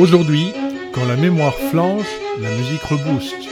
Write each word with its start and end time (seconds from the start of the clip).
Aujourd'hui, 0.00 0.54
quand 0.94 1.04
la 1.04 1.16
mémoire 1.16 1.52
flanche, 1.52 2.06
la 2.40 2.48
musique 2.56 2.82
rebooste. 2.84 3.49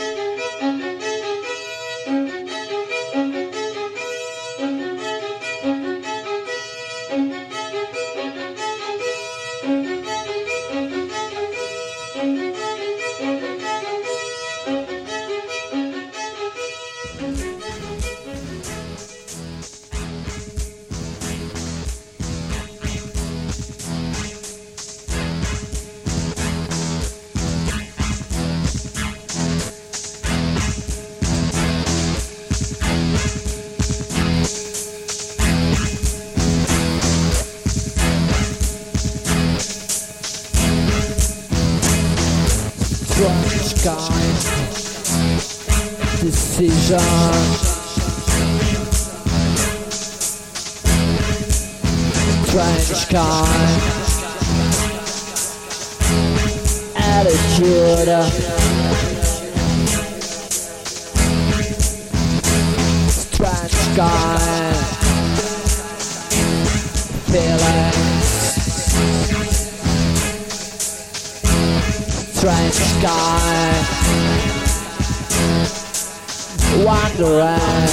wandering 76.84 77.88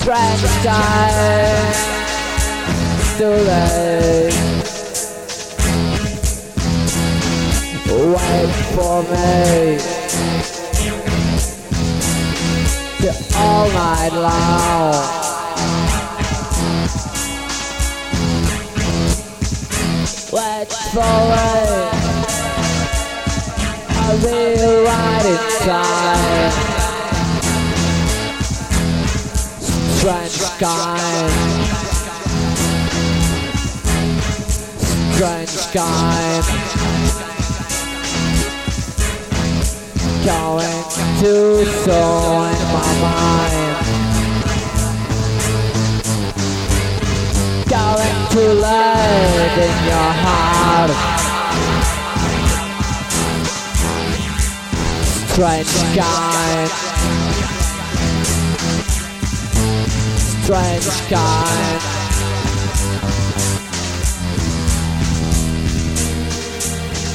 Strange 0.00 0.42
time. 0.64 1.74
Still 3.14 3.36
late 3.44 4.50
Wait 8.00 8.50
for 8.74 9.02
me. 9.02 9.78
Till 12.98 13.36
all 13.36 13.68
night 13.68 14.12
long. 14.12 15.04
Wait 20.32 20.72
for 20.92 22.04
me. 22.04 22.09
I 24.10 24.14
live 24.14 24.84
right 24.86 25.24
inside 25.24 26.52
Strange 29.98 30.36
sky 30.50 30.98
Strange 35.14 35.48
sky 35.48 36.42
Going 40.26 40.82
too 41.20 41.64
soon 41.84 42.50
in 42.50 42.66
my 42.74 42.90
mind. 43.06 43.76
Going 47.68 48.18
too 48.32 48.52
late 48.58 49.56
in 49.56 49.74
your 49.86 50.10
heart. 50.24 51.19
strange 55.32 55.96
guy. 55.96 56.66
Strange 60.42 61.10
guy. 61.10 61.78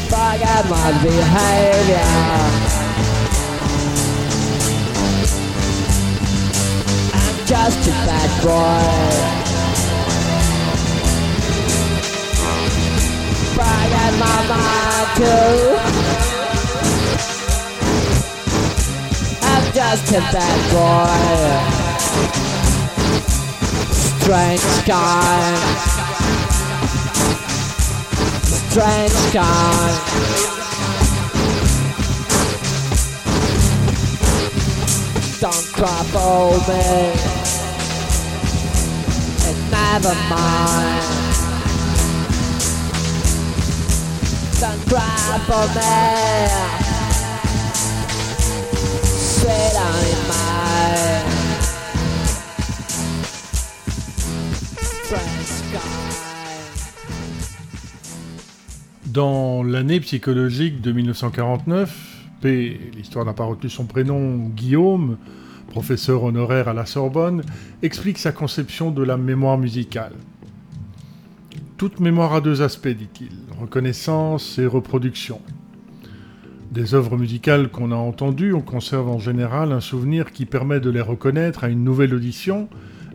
Forget 0.10 0.64
my 0.70 0.92
behavior. 1.04 2.12
I'm 7.14 7.46
just 7.46 7.88
a 7.88 7.96
bad 8.08 8.32
boy. 8.44 9.36
Bright 13.56 13.92
and 14.04 14.16
my 14.20 14.38
mind 14.48 15.08
too. 15.18 16.35
Just 19.76 20.08
a 20.14 20.20
bad 20.32 20.60
boy. 20.72 21.12
Strange 23.92 24.86
guy. 24.88 25.56
Strange 28.70 29.34
guy. 29.34 30.00
Don't 35.42 35.68
for 36.06 36.58
me. 36.72 37.12
It's 39.44 39.64
never 39.72 40.16
mind. 40.30 41.04
Don't 44.62 44.86
Dans 59.16 59.64
l'année 59.64 60.00
psychologique 60.00 60.82
de 60.82 60.92
1949, 60.92 62.26
P, 62.42 62.92
l'histoire 62.96 63.24
n'a 63.24 63.34
pas 63.34 63.46
retenu 63.46 63.70
son 63.70 63.86
prénom, 63.86 64.50
Guillaume, 64.50 65.18
professeur 65.68 66.24
honoraire 66.24 66.68
à 66.68 66.74
la 66.74 66.86
Sorbonne, 66.86 67.44
explique 67.82 68.18
sa 68.18 68.32
conception 68.32 68.92
de 68.92 69.04
la 69.04 69.16
mémoire 69.16 69.58
musicale. 69.58 70.14
Toute 71.78 72.00
mémoire 72.00 72.34
a 72.34 72.42
deux 72.42 72.62
aspects, 72.62 72.88
dit-il, 72.88 73.32
reconnaissance 73.60 74.58
et 74.58 74.66
reproduction. 74.66 75.40
Des 76.76 76.94
œuvres 76.94 77.16
musicales 77.16 77.70
qu'on 77.70 77.94
a 77.94 77.96
entendues, 77.96 78.54
on 78.54 78.60
conserve 78.60 79.08
en 79.08 79.18
général 79.18 79.72
un 79.72 79.80
souvenir 79.80 80.34
qui 80.34 80.46
permet 80.46 80.82
de 80.82 80.90
les 80.90 81.00
reconnaître 81.00 81.64
à 81.64 81.70
une 81.70 81.86
nouvelle 81.86 82.14
audition 82.14 82.68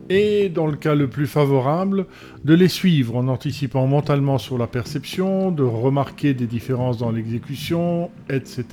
et, 0.09 0.49
dans 0.49 0.65
le 0.65 0.75
cas 0.75 0.95
le 0.95 1.07
plus 1.07 1.27
favorable, 1.27 2.07
de 2.43 2.55
les 2.55 2.67
suivre 2.67 3.15
en 3.15 3.27
anticipant 3.27 3.85
mentalement 3.85 4.39
sur 4.39 4.57
la 4.57 4.65
perception, 4.65 5.51
de 5.51 5.61
remarquer 5.61 6.33
des 6.33 6.47
différences 6.47 6.97
dans 6.97 7.11
l'exécution, 7.11 8.09
etc. 8.31 8.65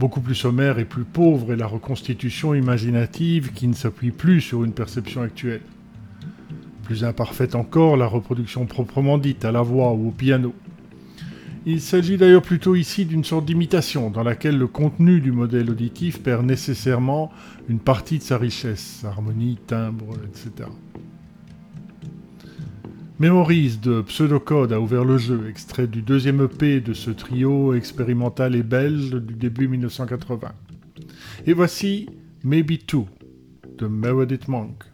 Beaucoup 0.00 0.20
plus 0.20 0.34
sommaire 0.34 0.80
et 0.80 0.84
plus 0.84 1.04
pauvre 1.04 1.52
est 1.52 1.56
la 1.56 1.68
reconstitution 1.68 2.52
imaginative 2.52 3.52
qui 3.52 3.68
ne 3.68 3.74
s'appuie 3.74 4.10
plus 4.10 4.40
sur 4.40 4.64
une 4.64 4.72
perception 4.72 5.22
actuelle. 5.22 5.62
Plus 6.82 7.04
imparfaite 7.04 7.54
encore, 7.54 7.96
la 7.96 8.08
reproduction 8.08 8.66
proprement 8.66 9.18
dite 9.18 9.44
à 9.44 9.52
la 9.52 9.62
voix 9.62 9.92
ou 9.92 10.08
au 10.08 10.10
piano. 10.10 10.52
Il 11.64 11.80
s'agit 11.80 12.16
d'ailleurs 12.16 12.42
plutôt 12.42 12.74
ici 12.74 13.04
d'une 13.04 13.22
sorte 13.22 13.44
d'imitation 13.44 14.10
dans 14.10 14.24
laquelle 14.24 14.58
le 14.58 14.66
contenu 14.66 15.20
du 15.20 15.30
modèle 15.30 15.70
auditif 15.70 16.20
perd 16.20 16.44
nécessairement 16.44 17.30
une 17.68 17.78
partie 17.78 18.18
de 18.18 18.24
sa 18.24 18.36
richesse, 18.36 19.04
harmonie, 19.04 19.58
timbre, 19.64 20.16
etc. 20.26 20.68
Memories 23.20 23.78
de 23.80 24.02
Pseudocode 24.02 24.72
a 24.72 24.80
ouvert 24.80 25.04
le 25.04 25.18
jeu, 25.18 25.48
extrait 25.48 25.86
du 25.86 26.02
deuxième 26.02 26.42
EP 26.42 26.80
de 26.80 26.94
ce 26.94 27.12
trio 27.12 27.74
expérimental 27.74 28.56
et 28.56 28.64
belge 28.64 29.12
du 29.12 29.34
début 29.34 29.68
1980. 29.68 30.48
Et 31.46 31.52
voici 31.52 32.08
Maybe 32.42 32.84
Two 32.84 33.06
de 33.78 33.86
Meredith 33.86 34.48
Monk. 34.48 34.91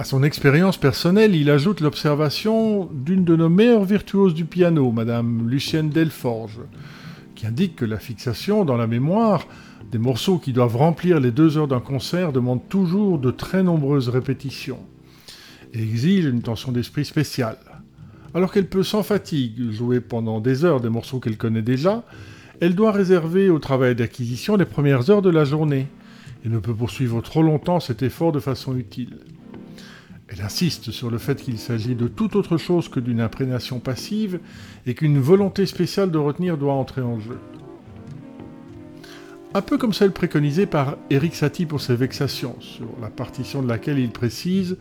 À 0.00 0.04
son 0.04 0.22
expérience 0.22 0.78
personnelle, 0.78 1.34
il 1.34 1.50
ajoute 1.50 1.82
l'observation 1.82 2.88
d'une 2.90 3.22
de 3.22 3.36
nos 3.36 3.50
meilleures 3.50 3.84
virtuoses 3.84 4.32
du 4.32 4.46
piano, 4.46 4.90
Madame 4.92 5.46
Lucienne 5.46 5.90
Delforge, 5.90 6.60
qui 7.34 7.46
indique 7.46 7.76
que 7.76 7.84
la 7.84 7.98
fixation 7.98 8.64
dans 8.64 8.78
la 8.78 8.86
mémoire 8.86 9.46
des 9.92 9.98
morceaux 9.98 10.38
qui 10.38 10.54
doivent 10.54 10.78
remplir 10.78 11.20
les 11.20 11.30
deux 11.30 11.58
heures 11.58 11.68
d'un 11.68 11.80
concert 11.80 12.32
demande 12.32 12.66
toujours 12.70 13.18
de 13.18 13.30
très 13.30 13.62
nombreuses 13.62 14.08
répétitions 14.08 14.80
et 15.74 15.82
exige 15.82 16.24
une 16.24 16.40
tension 16.40 16.72
d'esprit 16.72 17.04
spéciale. 17.04 17.58
Alors 18.32 18.52
qu'elle 18.52 18.68
peut 18.68 18.82
sans 18.82 19.02
fatigue 19.02 19.70
jouer 19.70 20.00
pendant 20.00 20.40
des 20.40 20.64
heures 20.64 20.80
des 20.80 20.88
morceaux 20.88 21.20
qu'elle 21.20 21.36
connaît 21.36 21.60
déjà, 21.60 22.04
elle 22.62 22.74
doit 22.74 22.92
réserver 22.92 23.50
au 23.50 23.58
travail 23.58 23.94
d'acquisition 23.96 24.56
les 24.56 24.64
premières 24.64 25.10
heures 25.10 25.20
de 25.20 25.28
la 25.28 25.44
journée 25.44 25.88
et 26.42 26.48
ne 26.48 26.58
peut 26.58 26.74
poursuivre 26.74 27.20
trop 27.20 27.42
longtemps 27.42 27.80
cet 27.80 28.02
effort 28.02 28.32
de 28.32 28.40
façon 28.40 28.74
utile. 28.78 29.18
Elle 30.32 30.42
insiste 30.42 30.92
sur 30.92 31.10
le 31.10 31.18
fait 31.18 31.42
qu'il 31.42 31.58
s'agit 31.58 31.96
de 31.96 32.06
tout 32.06 32.36
autre 32.36 32.56
chose 32.56 32.88
que 32.88 33.00
d'une 33.00 33.20
imprégnation 33.20 33.80
passive 33.80 34.38
et 34.86 34.94
qu'une 34.94 35.18
volonté 35.18 35.66
spéciale 35.66 36.12
de 36.12 36.18
retenir 36.18 36.56
doit 36.56 36.74
entrer 36.74 37.02
en 37.02 37.18
jeu. 37.18 37.38
Un 39.54 39.62
peu 39.62 39.76
comme 39.76 39.92
celle 39.92 40.12
préconisée 40.12 40.66
par 40.66 40.96
Eric 41.10 41.34
Satie 41.34 41.66
pour 41.66 41.80
ses 41.80 41.96
vexations, 41.96 42.54
sur 42.60 42.86
la 43.02 43.10
partition 43.10 43.60
de 43.60 43.68
laquelle 43.68 43.98
il 43.98 44.10
précise 44.10 44.78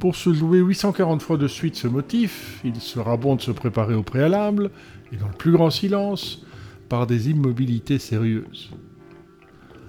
Pour 0.00 0.16
se 0.16 0.32
jouer 0.32 0.60
840 0.60 1.20
fois 1.20 1.36
de 1.36 1.48
suite 1.48 1.76
ce 1.76 1.86
motif, 1.86 2.60
il 2.64 2.76
sera 2.76 3.18
bon 3.18 3.36
de 3.36 3.42
se 3.42 3.50
préparer 3.50 3.94
au 3.94 4.02
préalable, 4.02 4.70
et 5.12 5.16
dans 5.16 5.28
le 5.28 5.34
plus 5.34 5.52
grand 5.52 5.68
silence, 5.68 6.46
par 6.88 7.06
des 7.06 7.28
immobilités 7.28 7.98
sérieuses 7.98 8.70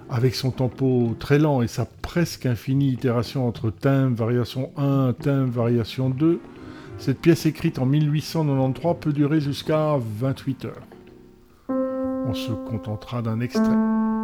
avec 0.10 0.36
son 0.36 0.52
tempo 0.52 1.16
très 1.20 1.38
lent 1.38 1.62
et 1.62 1.68
sa 1.68 1.86
presque 1.86 2.46
infinie 2.46 2.90
itération 2.90 3.48
entre 3.48 3.70
thème, 3.70 4.14
variation 4.14 4.72
1, 4.78 5.14
thème, 5.14 5.46
variation 5.46 6.10
2, 6.10 6.40
cette 6.98 7.20
pièce 7.20 7.46
écrite 7.46 7.80
en 7.80 7.86
1893 7.86 8.96
peut 9.00 9.14
durer 9.14 9.40
jusqu'à 9.40 9.98
28 9.98 10.66
heures. 10.66 10.84
On 11.70 12.34
se 12.34 12.52
contentera 12.52 13.22
d'un 13.22 13.40
extrait. 13.40 14.19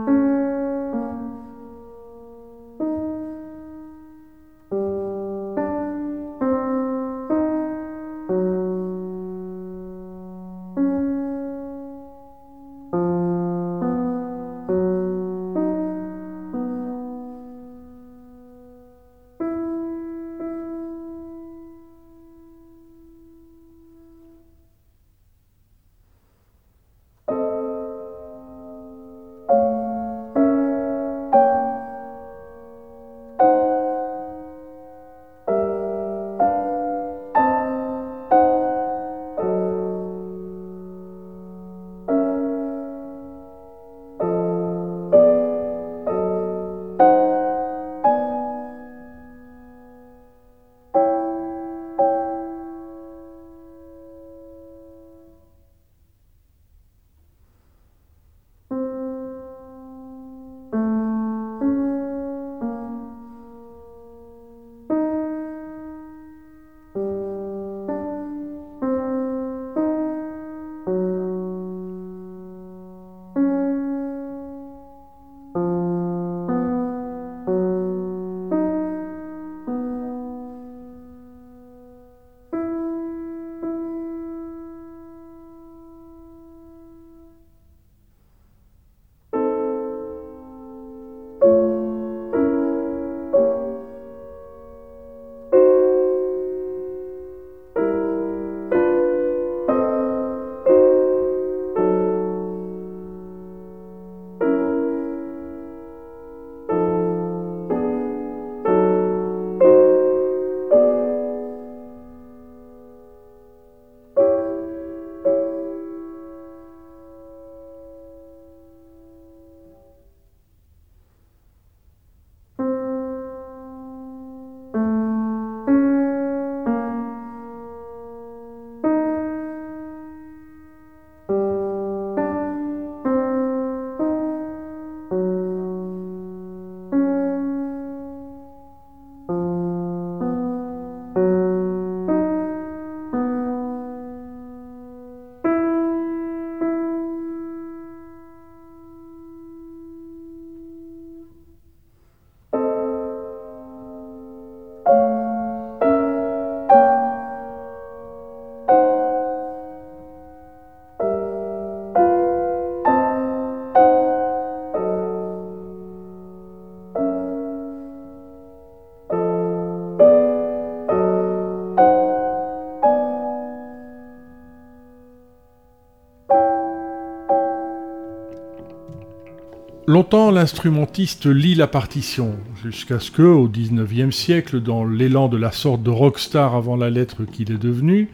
L'instrumentiste 180.13 181.25
lit 181.25 181.55
la 181.55 181.67
partition, 181.67 182.35
jusqu'à 182.63 182.99
ce 182.99 183.11
que, 183.11 183.21
au 183.21 183.49
XIXe 183.49 184.15
siècle, 184.15 184.61
dans 184.61 184.85
l'élan 184.85 185.27
de 185.27 185.37
la 185.37 185.51
sorte 185.51 185.83
de 185.83 185.89
rockstar 185.89 186.55
avant 186.55 186.75
la 186.75 186.89
lettre 186.89 187.25
qu'il 187.25 187.51
est 187.51 187.57
devenu, 187.57 188.09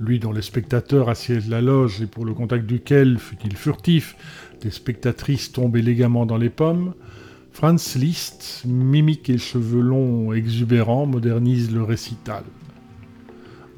lui 0.00 0.18
dont 0.18 0.32
les 0.32 0.42
spectateurs 0.42 1.08
assiègent 1.08 1.48
la 1.48 1.60
loge 1.62 2.02
et 2.02 2.06
pour 2.06 2.24
le 2.24 2.34
contact 2.34 2.66
duquel, 2.66 3.18
fut-il 3.18 3.56
furtif, 3.56 4.16
des 4.60 4.70
spectatrices 4.70 5.52
tombent 5.52 5.76
élégamment 5.76 6.26
dans 6.26 6.36
les 6.36 6.50
pommes, 6.50 6.94
Franz 7.52 7.98
Liszt, 7.98 8.62
mimique 8.66 9.30
et 9.30 9.38
cheveux 9.38 9.80
longs 9.80 10.32
exubérants, 10.32 11.06
modernise 11.06 11.72
le 11.72 11.82
récital. 11.82 12.42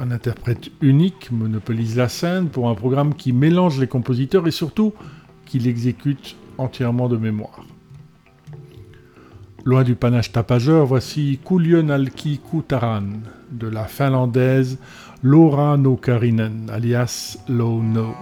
Un 0.00 0.10
interprète 0.10 0.70
unique 0.80 1.30
monopolise 1.30 1.96
la 1.96 2.08
scène 2.08 2.48
pour 2.48 2.68
un 2.68 2.74
programme 2.74 3.14
qui 3.14 3.32
mélange 3.32 3.78
les 3.78 3.88
compositeurs 3.88 4.48
et 4.48 4.52
surtout 4.52 4.94
qui 5.44 5.58
l'exécute 5.58 6.36
entièrement 6.58 7.08
de 7.08 7.16
mémoire. 7.16 7.64
Loin 9.64 9.84
du 9.84 9.94
panache 9.94 10.32
tapageur, 10.32 10.86
voici 10.86 11.38
Kuljonalki 11.44 12.38
Kutaran 12.38 13.04
de 13.50 13.68
la 13.68 13.84
finlandaise 13.84 14.78
Laura 15.22 15.76
Nokarinen, 15.76 16.70
alias 16.70 17.38
Low 17.48 17.82
No. 17.82 18.14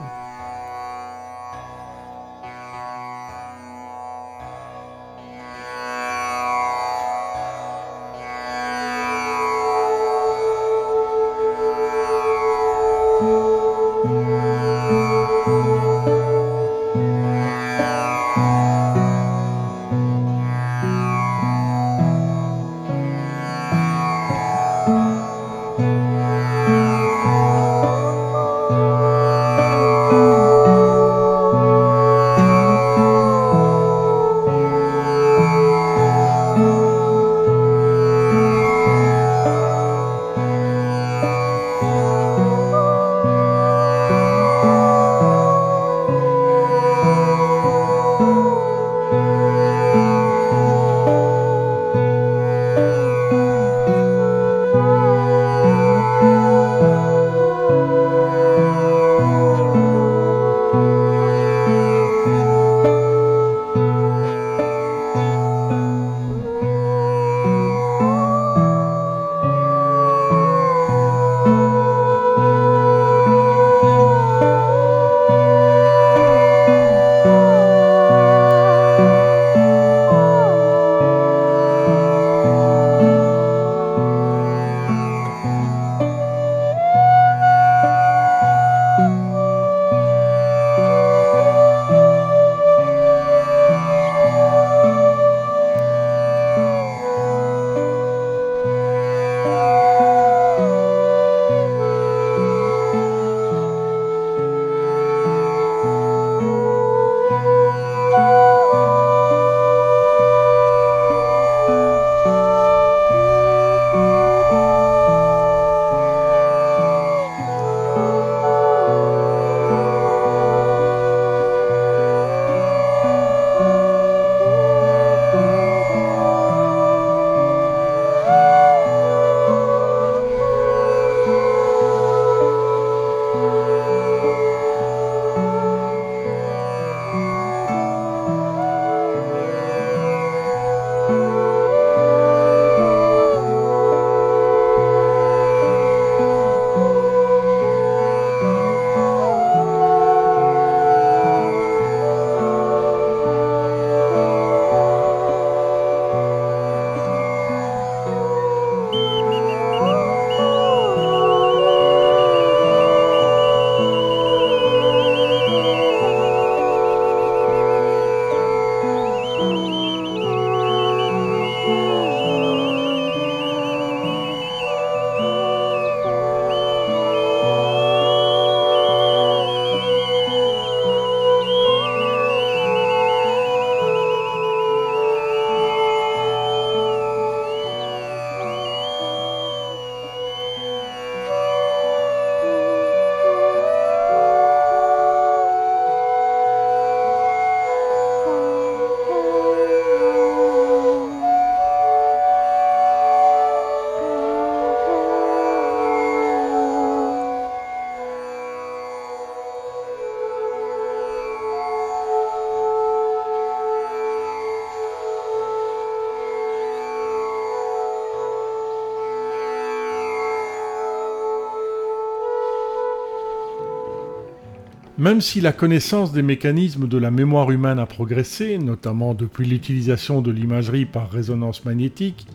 Même 225.07 225.21
si 225.21 225.41
la 225.41 225.53
connaissance 225.53 226.11
des 226.11 226.23
mécanismes 226.23 226.89
de 226.89 226.99
la 226.99 227.13
mémoire 227.13 227.53
humaine 227.53 227.79
a 227.79 227.87
progressé, 227.87 228.59
notamment 228.59 229.15
depuis 229.15 229.47
l'utilisation 229.47 230.21
de 230.21 230.33
l'imagerie 230.33 230.85
par 230.85 231.09
résonance 231.09 231.65
magnétique, 231.65 232.27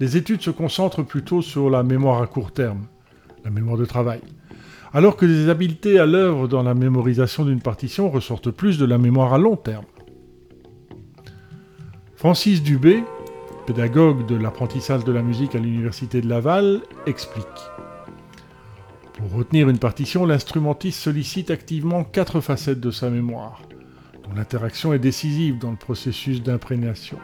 les 0.00 0.16
études 0.16 0.40
se 0.40 0.48
concentrent 0.48 1.02
plutôt 1.02 1.42
sur 1.42 1.68
la 1.68 1.82
mémoire 1.82 2.22
à 2.22 2.26
court 2.26 2.52
terme, 2.52 2.86
la 3.44 3.50
mémoire 3.50 3.76
de 3.76 3.84
travail, 3.84 4.22
alors 4.94 5.18
que 5.18 5.26
les 5.26 5.50
habiletés 5.50 5.98
à 5.98 6.06
l'œuvre 6.06 6.48
dans 6.48 6.62
la 6.62 6.72
mémorisation 6.72 7.44
d'une 7.44 7.60
partition 7.60 8.08
ressortent 8.08 8.50
plus 8.50 8.78
de 8.78 8.86
la 8.86 8.96
mémoire 8.96 9.34
à 9.34 9.38
long 9.38 9.56
terme. 9.56 9.84
Francis 12.14 12.62
Dubé, 12.62 13.04
pédagogue 13.66 14.24
de 14.24 14.36
l'apprentissage 14.36 15.04
de 15.04 15.12
la 15.12 15.20
musique 15.20 15.54
à 15.54 15.58
l'Université 15.58 16.22
de 16.22 16.30
Laval, 16.30 16.80
explique. 17.04 17.44
Pour 19.16 19.32
retenir 19.32 19.70
une 19.70 19.78
partition, 19.78 20.26
l'instrumentiste 20.26 21.00
sollicite 21.00 21.50
activement 21.50 22.04
quatre 22.04 22.40
facettes 22.40 22.80
de 22.80 22.90
sa 22.90 23.08
mémoire. 23.10 23.62
dont 24.24 24.34
l'interaction 24.34 24.92
est 24.92 24.98
décisive 24.98 25.58
dans 25.58 25.70
le 25.70 25.76
processus 25.76 26.42
d'imprégnation. 26.42 27.18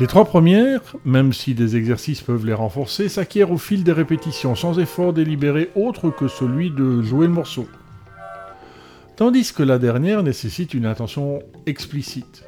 Les 0.00 0.06
trois 0.06 0.24
premières, 0.24 0.96
même 1.04 1.32
si 1.32 1.54
des 1.54 1.76
exercices 1.76 2.22
peuvent 2.22 2.46
les 2.46 2.54
renforcer, 2.54 3.08
s'acquièrent 3.08 3.50
au 3.50 3.58
fil 3.58 3.84
des 3.84 3.92
répétitions, 3.92 4.54
sans 4.54 4.78
effort 4.78 5.12
délibéré 5.12 5.70
autre 5.74 6.10
que 6.10 6.28
celui 6.28 6.70
de 6.70 7.02
jouer 7.02 7.26
le 7.26 7.32
morceau. 7.32 7.68
Tandis 9.16 9.52
que 9.52 9.64
la 9.64 9.78
dernière 9.78 10.22
nécessite 10.22 10.72
une 10.74 10.86
intention 10.86 11.42
explicite. 11.66 12.47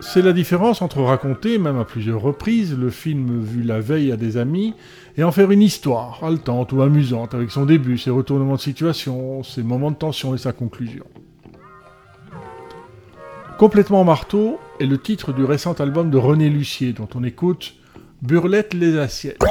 C'est 0.00 0.22
la 0.22 0.32
différence 0.32 0.80
entre 0.80 1.02
raconter, 1.02 1.58
même 1.58 1.78
à 1.78 1.84
plusieurs 1.84 2.20
reprises, 2.20 2.76
le 2.76 2.88
film 2.88 3.42
vu 3.42 3.62
la 3.62 3.80
veille 3.80 4.12
à 4.12 4.16
des 4.16 4.36
amis, 4.36 4.74
et 5.16 5.24
en 5.24 5.32
faire 5.32 5.50
une 5.50 5.60
histoire, 5.60 6.20
haletante 6.22 6.72
ou 6.72 6.82
amusante, 6.82 7.34
avec 7.34 7.50
son 7.50 7.66
début, 7.66 7.98
ses 7.98 8.10
retournements 8.10 8.54
de 8.54 8.60
situation, 8.60 9.42
ses 9.42 9.62
moments 9.62 9.90
de 9.90 9.96
tension 9.96 10.34
et 10.34 10.38
sa 10.38 10.52
conclusion. 10.52 11.04
Complètement 13.58 14.04
marteau 14.04 14.60
est 14.78 14.86
le 14.86 14.98
titre 14.98 15.32
du 15.32 15.44
récent 15.44 15.74
album 15.74 16.10
de 16.10 16.16
René 16.16 16.48
Lucier, 16.48 16.92
dont 16.92 17.08
on 17.16 17.24
écoute 17.24 17.74
Burlette 18.22 18.74
les 18.74 18.96
assiettes. 18.96 19.42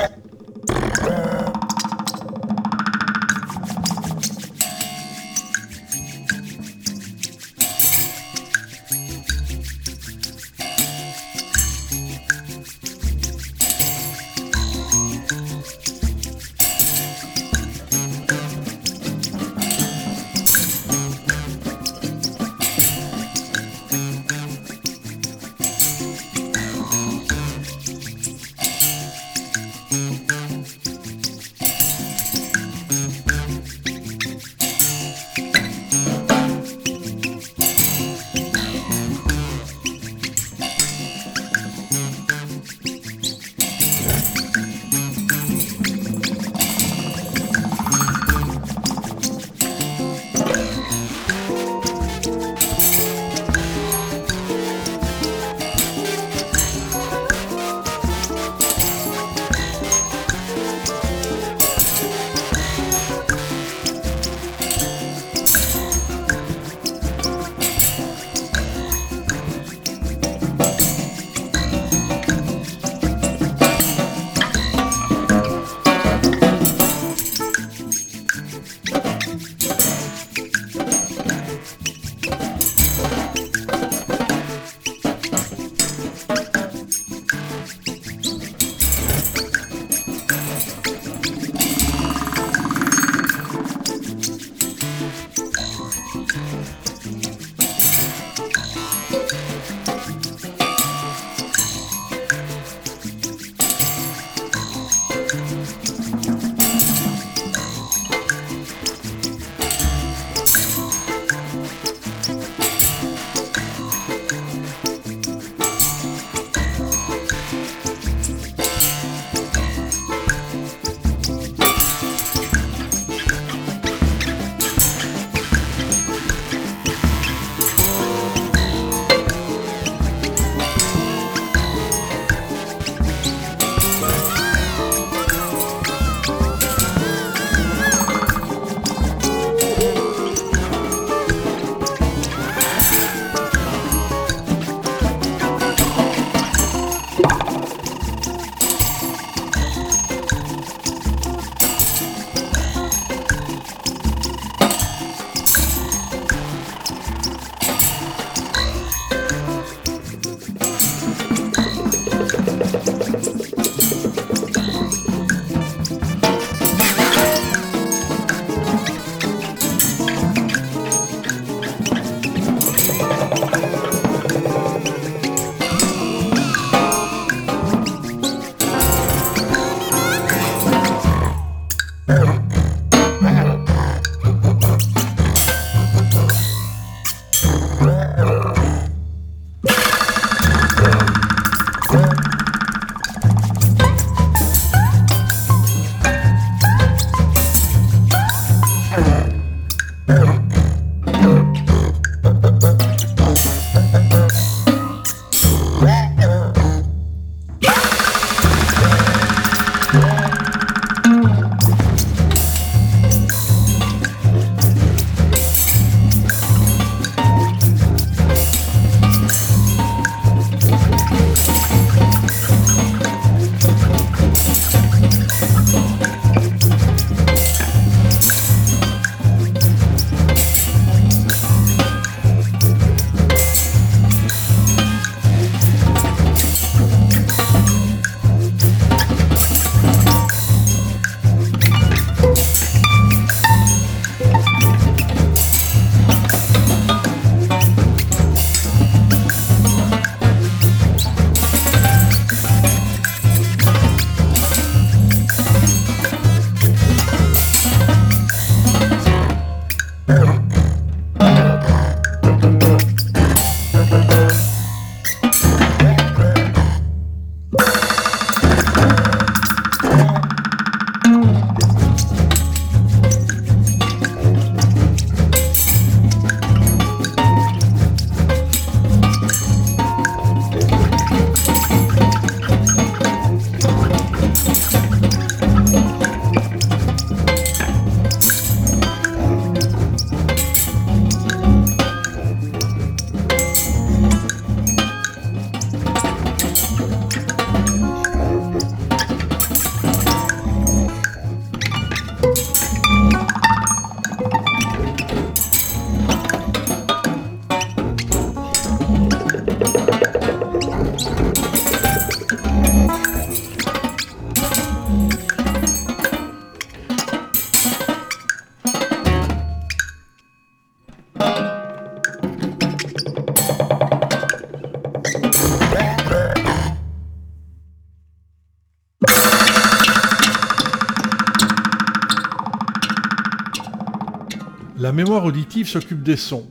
Mémoire 334.98 335.26
auditive 335.26 335.68
s'occupe 335.68 336.02
des 336.02 336.16
sons. 336.16 336.48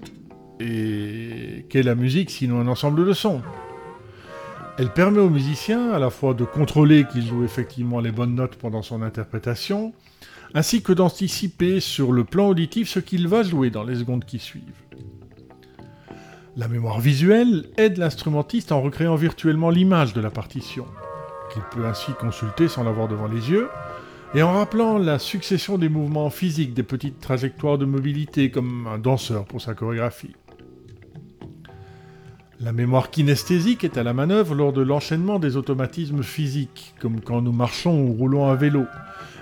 Et 0.61 1.67
qu'est 1.69 1.83
la 1.83 1.97
musique 1.97 2.31
sinon 2.31 2.61
un 2.61 2.69
ensemble 2.69 3.05
de 3.05 3.13
sons? 3.13 3.43
Elle 4.79 4.93
permet 4.93 5.19
au 5.19 5.29
musicien 5.29 5.91
à 5.91 5.99
la 5.99 6.11
fois 6.11 6.33
de 6.33 6.45
contrôler 6.45 7.07
qu'il 7.11 7.27
joue 7.27 7.43
effectivement 7.43 7.99
les 7.99 8.13
bonnes 8.13 8.37
notes 8.37 8.55
pendant 8.55 8.83
son 8.83 9.03
interprétation, 9.03 9.95
ainsi 10.55 10.81
que 10.81 10.93
d'anticiper 10.93 11.81
sur 11.81 12.13
le 12.13 12.23
plan 12.23 12.47
auditif 12.47 12.89
ce 12.89 13.01
qu'il 13.01 13.27
va 13.27 13.43
jouer 13.43 13.71
dans 13.71 13.83
les 13.83 13.97
secondes 13.97 14.25
qui 14.25 14.39
suivent. 14.39 14.63
La 16.57 16.69
mémoire 16.69 17.01
visuelle 17.01 17.65
aide 17.77 17.97
l'instrumentiste 17.97 18.71
en 18.71 18.81
recréant 18.81 19.17
virtuellement 19.17 19.71
l'image 19.71 20.13
de 20.13 20.21
la 20.21 20.31
partition, 20.31 20.87
qu'il 21.53 21.63
peut 21.73 21.85
ainsi 21.85 22.13
consulter 22.13 22.69
sans 22.69 22.85
l'avoir 22.85 23.09
devant 23.09 23.27
les 23.27 23.51
yeux, 23.51 23.69
et 24.37 24.43
en 24.43 24.53
rappelant 24.53 24.99
la 24.99 25.19
succession 25.19 25.79
des 25.79 25.89
mouvements 25.89 26.29
physiques 26.29 26.75
des 26.75 26.83
petites 26.83 27.21
trajectoires 27.21 27.79
de 27.79 27.87
mobilité 27.87 28.51
comme 28.51 28.87
un 28.87 28.99
danseur 28.99 29.47
pour 29.47 29.63
sa 29.63 29.73
chorégraphie. 29.73 30.37
La 32.61 32.73
mémoire 32.73 33.09
kinesthésique 33.09 33.83
est 33.83 33.97
à 33.97 34.03
la 34.03 34.13
manœuvre 34.13 34.55
lors 34.55 34.75
de 34.75 34.83
l'enchaînement 34.83 35.39
des 35.39 35.57
automatismes 35.57 36.23
physiques, 36.23 36.95
comme 37.01 37.23
quand 37.23 37.41
nous 37.41 37.53
marchons 37.53 37.99
ou 37.99 38.13
roulons 38.13 38.51
à 38.51 38.57
vélo. 38.57 38.85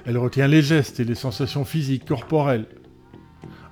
Elle 0.06 0.16
retient 0.16 0.46
les 0.46 0.62
gestes 0.62 1.00
et 1.00 1.04
les 1.04 1.16
sensations 1.16 1.64
physiques, 1.64 2.04
corporelles. 2.04 2.66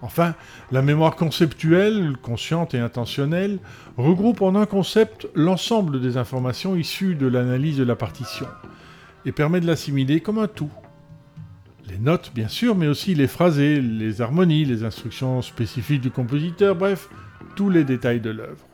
Enfin, 0.00 0.35
la 0.72 0.82
mémoire 0.82 1.14
conceptuelle, 1.14 2.16
consciente 2.20 2.74
et 2.74 2.80
intentionnelle, 2.80 3.61
regroupe 3.96 4.42
en 4.42 4.56
un 4.56 4.66
concept 4.66 5.28
l'ensemble 5.37 6.00
des 6.00 6.16
informations 6.16 6.74
issues 6.74 7.14
de 7.14 7.28
l'analyse 7.28 7.76
de 7.76 7.85
la 7.85 7.94
partition, 7.94 8.48
et 9.24 9.30
permet 9.30 9.61
de 9.61 9.68
l'assimiler 9.68 10.18
comme 10.18 10.40
un 10.40 10.48
tout. 10.48 10.72
Les 11.88 11.99
notes, 11.99 12.33
bien 12.35 12.49
sûr, 12.49 12.77
mais 12.77 12.87
aussi 12.87 13.14
les 13.14 13.27
phrasés, 13.27 13.81
les 13.81 14.21
harmonies, 14.21 14.64
les 14.64 14.85
instructions 14.85 15.42
spécifiques 15.42 16.01
du 16.01 16.11
compositeur, 16.11 16.77
bref, 16.77 17.09
tous 17.57 17.71
les 17.71 17.85
détails 17.85 18.21
de 18.21 18.31
l'œuvre. 18.31 18.66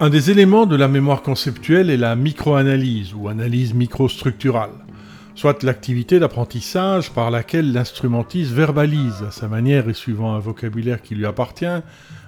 Un 0.00 0.10
des 0.10 0.30
éléments 0.30 0.66
de 0.66 0.76
la 0.76 0.86
mémoire 0.86 1.22
conceptuelle 1.22 1.90
est 1.90 1.96
la 1.96 2.14
microanalyse 2.14 3.14
ou 3.14 3.26
analyse 3.26 3.74
microstructurale, 3.74 4.70
soit 5.34 5.64
l'activité 5.64 6.20
d'apprentissage 6.20 7.10
par 7.10 7.32
laquelle 7.32 7.72
l'instrumentiste 7.72 8.52
verbalise 8.52 9.24
à 9.26 9.32
sa 9.32 9.48
manière 9.48 9.88
et 9.88 9.94
suivant 9.94 10.36
un 10.36 10.38
vocabulaire 10.38 11.02
qui 11.02 11.16
lui 11.16 11.26
appartient 11.26 11.66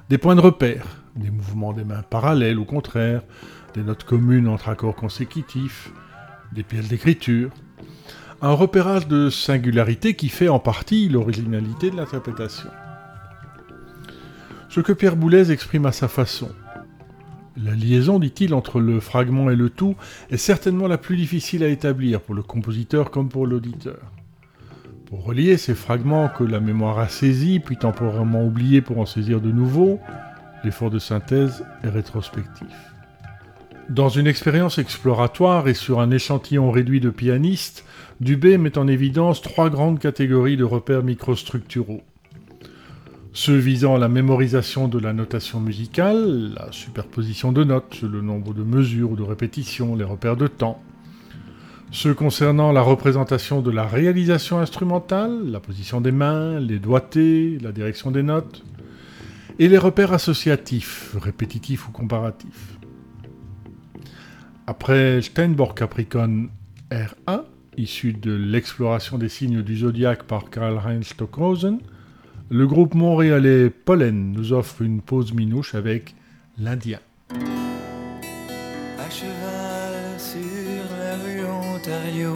des 0.08 0.18
points 0.18 0.34
de 0.34 0.40
repère, 0.40 0.84
des 1.14 1.30
mouvements 1.30 1.72
des 1.72 1.84
mains 1.84 2.02
parallèles 2.02 2.58
ou 2.58 2.64
contraires, 2.64 3.22
des 3.74 3.82
notes 3.82 4.02
communes 4.02 4.48
entre 4.48 4.68
accords 4.68 4.96
consécutifs, 4.96 5.92
des 6.52 6.64
pièces 6.64 6.88
d'écriture, 6.88 7.50
un 8.42 8.52
repérage 8.52 9.06
de 9.06 9.30
singularité 9.30 10.14
qui 10.14 10.28
fait 10.28 10.48
en 10.48 10.58
partie 10.58 11.08
l'originalité 11.08 11.92
de 11.92 11.96
l'interprétation. 11.96 12.70
Ce 14.68 14.80
que 14.80 14.92
Pierre 14.92 15.14
Boulez 15.14 15.52
exprime 15.52 15.86
à 15.86 15.92
sa 15.92 16.08
façon, 16.08 16.48
la 17.56 17.74
liaison, 17.74 18.18
dit-il, 18.18 18.54
entre 18.54 18.80
le 18.80 19.00
fragment 19.00 19.50
et 19.50 19.56
le 19.56 19.70
tout 19.70 19.96
est 20.30 20.36
certainement 20.36 20.88
la 20.88 20.98
plus 20.98 21.16
difficile 21.16 21.64
à 21.64 21.68
établir 21.68 22.20
pour 22.20 22.34
le 22.34 22.42
compositeur 22.42 23.10
comme 23.10 23.28
pour 23.28 23.46
l'auditeur. 23.46 24.12
Pour 25.06 25.24
relier 25.24 25.56
ces 25.56 25.74
fragments 25.74 26.28
que 26.28 26.44
la 26.44 26.60
mémoire 26.60 27.00
a 27.00 27.08
saisis 27.08 27.58
puis 27.58 27.76
temporairement 27.76 28.44
oubliés 28.44 28.80
pour 28.80 28.98
en 28.98 29.06
saisir 29.06 29.40
de 29.40 29.50
nouveaux, 29.50 29.98
l'effort 30.62 30.90
de 30.90 31.00
synthèse 31.00 31.64
est 31.82 31.88
rétrospectif. 31.88 32.68
Dans 33.88 34.08
une 34.08 34.28
expérience 34.28 34.78
exploratoire 34.78 35.66
et 35.66 35.74
sur 35.74 35.98
un 35.98 36.12
échantillon 36.12 36.70
réduit 36.70 37.00
de 37.00 37.10
pianistes, 37.10 37.84
Dubé 38.20 38.56
met 38.56 38.78
en 38.78 38.86
évidence 38.86 39.42
trois 39.42 39.68
grandes 39.68 39.98
catégories 39.98 40.56
de 40.56 40.62
repères 40.62 41.02
microstructuraux 41.02 42.02
ceux 43.32 43.56
visant 43.56 43.94
à 43.94 43.98
la 43.98 44.08
mémorisation 44.08 44.88
de 44.88 44.98
la 44.98 45.12
notation 45.12 45.60
musicale, 45.60 46.52
la 46.54 46.72
superposition 46.72 47.52
de 47.52 47.62
notes, 47.62 48.02
le 48.02 48.20
nombre 48.20 48.54
de 48.54 48.62
mesures 48.62 49.12
ou 49.12 49.16
de 49.16 49.22
répétitions, 49.22 49.94
les 49.94 50.04
repères 50.04 50.36
de 50.36 50.48
temps, 50.48 50.82
ceux 51.92 52.14
concernant 52.14 52.72
la 52.72 52.82
représentation 52.82 53.62
de 53.62 53.70
la 53.70 53.84
réalisation 53.84 54.58
instrumentale, 54.58 55.50
la 55.50 55.60
position 55.60 56.00
des 56.00 56.12
mains, 56.12 56.58
les 56.58 56.78
doigtés, 56.78 57.58
la 57.60 57.72
direction 57.72 58.10
des 58.10 58.22
notes, 58.22 58.64
et 59.58 59.68
les 59.68 59.78
repères 59.78 60.12
associatifs, 60.12 61.14
répétitifs 61.20 61.88
ou 61.88 61.92
comparatifs. 61.92 62.78
Après 64.66 65.20
Steinborg 65.20 65.76
Capricorn 65.76 66.48
R1, 66.90 67.42
issu 67.76 68.12
de 68.12 68.32
l'exploration 68.32 69.18
des 69.18 69.28
signes 69.28 69.62
du 69.62 69.78
zodiaque 69.78 70.24
par 70.24 70.48
Karl-Heinz 70.50 71.08
Stockhausen, 71.08 71.78
le 72.50 72.66
groupe 72.66 72.94
montréalais 72.94 73.70
Pollen 73.70 74.32
nous 74.32 74.52
offre 74.52 74.82
une 74.82 75.00
pause 75.00 75.32
minouche 75.32 75.76
avec 75.76 76.16
l'Indien. 76.58 76.98
À 78.98 79.08
cheval 79.08 80.18
sur 80.18 80.40
la 80.98 81.14
rue 81.24 81.44
Ontario, 81.44 82.34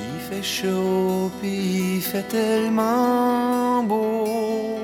il 0.00 0.20
fait 0.30 0.42
chaud 0.42 1.30
puis 1.40 1.96
il 1.96 2.00
fait 2.00 2.26
tellement 2.26 3.84
beau. 3.84 4.78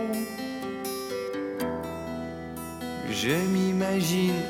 Je 3.11 3.35
m'imagine 3.51 4.43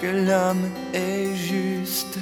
que 0.00 0.06
l'homme 0.06 0.70
est 0.94 1.34
juste. 1.34 2.18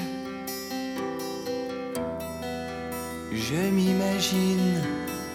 Je 3.37 3.57
m'imagine 3.77 4.81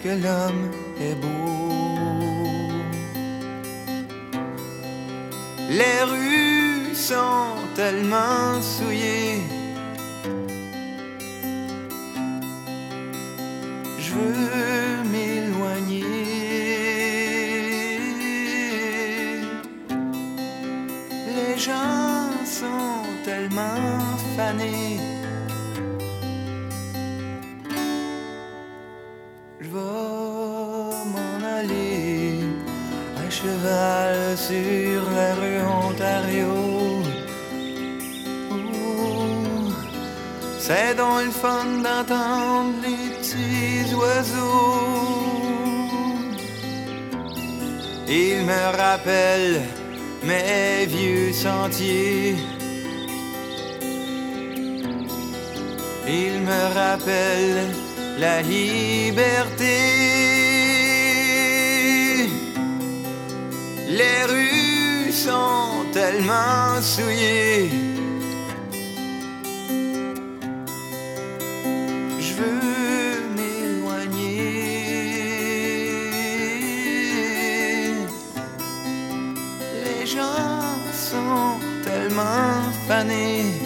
que 0.02 0.10
l'homme 0.10 0.72
est 1.02 1.16
beau. 1.16 1.60
Les 5.70 6.04
rues 6.04 6.96
sont 6.96 7.58
tellement 7.76 8.62
souillées. 8.62 9.42
Je 14.00 14.14
veux 14.14 15.04
m'éloigner. 15.12 16.04
Les 21.36 21.58
gens 21.58 22.32
sont 22.46 23.04
tellement 23.26 24.16
fanés. 24.38 24.88
Sur 34.36 35.10
la 35.15 35.36
rue 35.36 35.62
Ontario. 35.62 37.04
C'est 40.60 40.95
dans 40.95 41.19
le 41.19 41.32
fun 41.32 41.65
d'entendre 41.84 42.74
les 42.84 43.10
petits 43.17 43.93
oiseaux. 43.95 45.38
Il 48.08 48.45
me 48.45 48.78
rappelle 48.78 49.62
mes 50.24 50.86
vieux 50.86 51.34
sentiers. 51.34 52.36
Il 56.08 56.41
me 56.41 56.74
rappelle 56.74 57.67
la 58.19 58.41
liberté. 58.41 60.49
Les 63.89 64.23
rues 64.25 65.12
sont 65.12 65.84
tellement 65.91 66.80
souillées. 66.80 67.71
Je 72.19 72.34
veux 72.34 73.23
m'éloigner. 73.36 74.45
Les 79.84 80.06
gens 80.06 80.78
sont 80.93 81.60
tellement 81.84 82.62
fanés. 82.88 83.59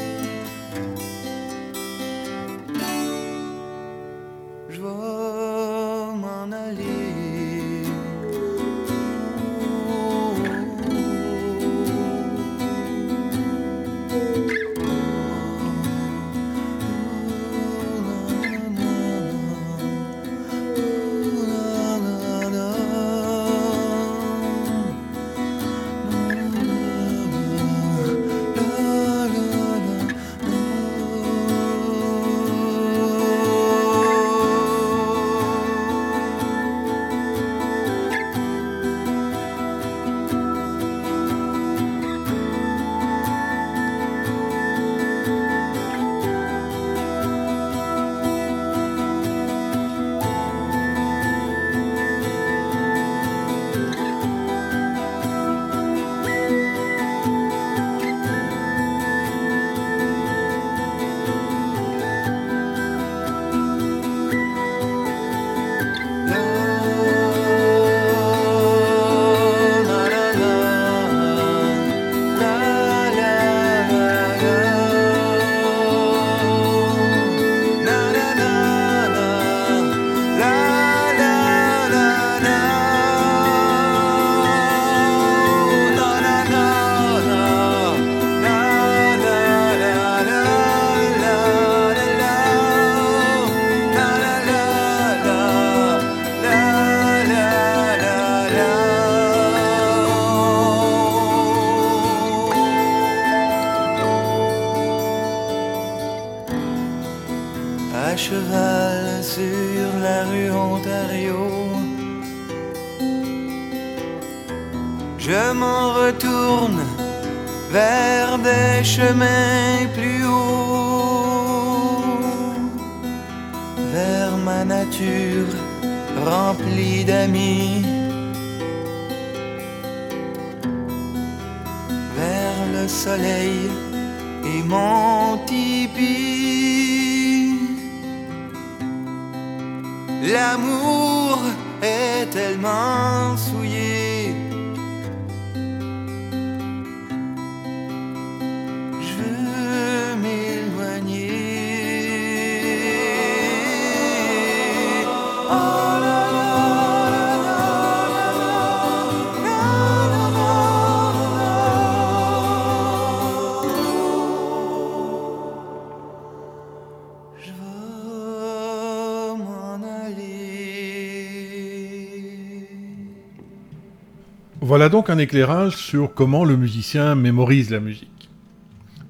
Voilà 174.84 174.92
donc 174.92 175.10
un 175.10 175.18
éclairage 175.18 175.78
sur 175.78 176.14
comment 176.14 176.44
le 176.44 176.58
musicien 176.58 177.16
mémorise 177.16 177.70
la 177.70 177.80
musique. 177.80 178.30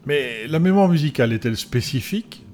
Mais 0.05 0.45
la 0.47 0.59
mémoire 0.59 0.87
musicale 0.87 1.33
est-elle 1.33 1.57
spécifique? 1.57 2.45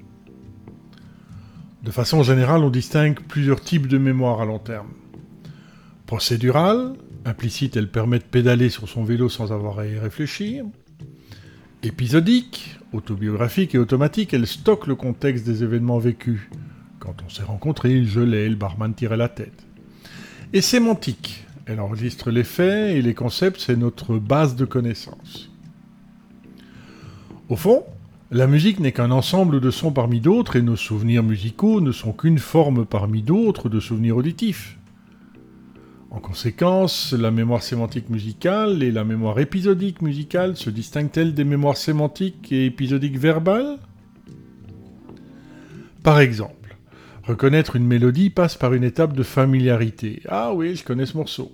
De 1.82 1.90
façon 1.90 2.22
générale, 2.22 2.62
on 2.62 2.70
distingue 2.70 3.20
plusieurs 3.20 3.60
types 3.60 3.88
de 3.88 3.98
mémoire 3.98 4.40
à 4.40 4.46
long 4.46 4.58
terme. 4.58 4.88
Procédurale, 6.06 6.94
implicite, 7.26 7.76
elle 7.76 7.90
permet 7.90 8.20
de 8.20 8.24
pédaler 8.24 8.70
sur 8.70 8.88
son 8.88 9.04
vélo 9.04 9.28
sans 9.28 9.52
avoir 9.52 9.80
à 9.80 9.86
y 9.86 9.98
réfléchir. 9.98 10.64
Épisodique, 11.82 12.78
autobiographique 12.94 13.74
et 13.74 13.78
automatique, 13.78 14.32
elle 14.32 14.46
stocke 14.46 14.86
le 14.86 14.94
contexte 14.94 15.44
des 15.44 15.62
événements 15.62 15.98
vécus. 15.98 16.40
Quand 17.00 17.16
on 17.22 17.28
s'est 17.28 17.42
rencontrés, 17.42 17.92
il 17.92 18.08
gelait, 18.08 18.48
le 18.48 18.56
barman 18.56 18.94
tirait 18.94 19.18
la 19.18 19.28
tête. 19.28 19.66
Et 20.54 20.62
sémantique, 20.62 21.44
elle 21.70 21.80
enregistre 21.80 22.32
les 22.32 22.42
faits 22.42 22.96
et 22.96 23.00
les 23.00 23.14
concepts, 23.14 23.60
c'est 23.60 23.76
notre 23.76 24.18
base 24.18 24.56
de 24.56 24.64
connaissances. 24.64 25.52
Au 27.48 27.54
fond, 27.54 27.84
la 28.32 28.48
musique 28.48 28.80
n'est 28.80 28.90
qu'un 28.90 29.12
ensemble 29.12 29.60
de 29.60 29.70
sons 29.70 29.92
parmi 29.92 30.20
d'autres 30.20 30.56
et 30.56 30.62
nos 30.62 30.74
souvenirs 30.74 31.22
musicaux 31.22 31.80
ne 31.80 31.92
sont 31.92 32.12
qu'une 32.12 32.38
forme 32.38 32.86
parmi 32.86 33.22
d'autres 33.22 33.68
de 33.68 33.78
souvenirs 33.78 34.16
auditifs. 34.16 34.78
En 36.10 36.18
conséquence, 36.18 37.12
la 37.12 37.30
mémoire 37.30 37.62
sémantique 37.62 38.10
musicale 38.10 38.82
et 38.82 38.90
la 38.90 39.04
mémoire 39.04 39.38
épisodique 39.38 40.02
musicale 40.02 40.56
se 40.56 40.70
distinguent-elles 40.70 41.34
des 41.34 41.44
mémoires 41.44 41.76
sémantiques 41.76 42.50
et 42.50 42.66
épisodiques 42.66 43.18
verbales? 43.18 43.78
Par 46.02 46.18
exemple, 46.18 46.76
reconnaître 47.22 47.76
une 47.76 47.86
mélodie 47.86 48.30
passe 48.30 48.56
par 48.56 48.74
une 48.74 48.82
étape 48.82 49.14
de 49.14 49.22
familiarité. 49.22 50.20
Ah 50.28 50.52
oui, 50.52 50.74
je 50.74 50.82
connais 50.82 51.06
ce 51.06 51.16
morceau. 51.16 51.52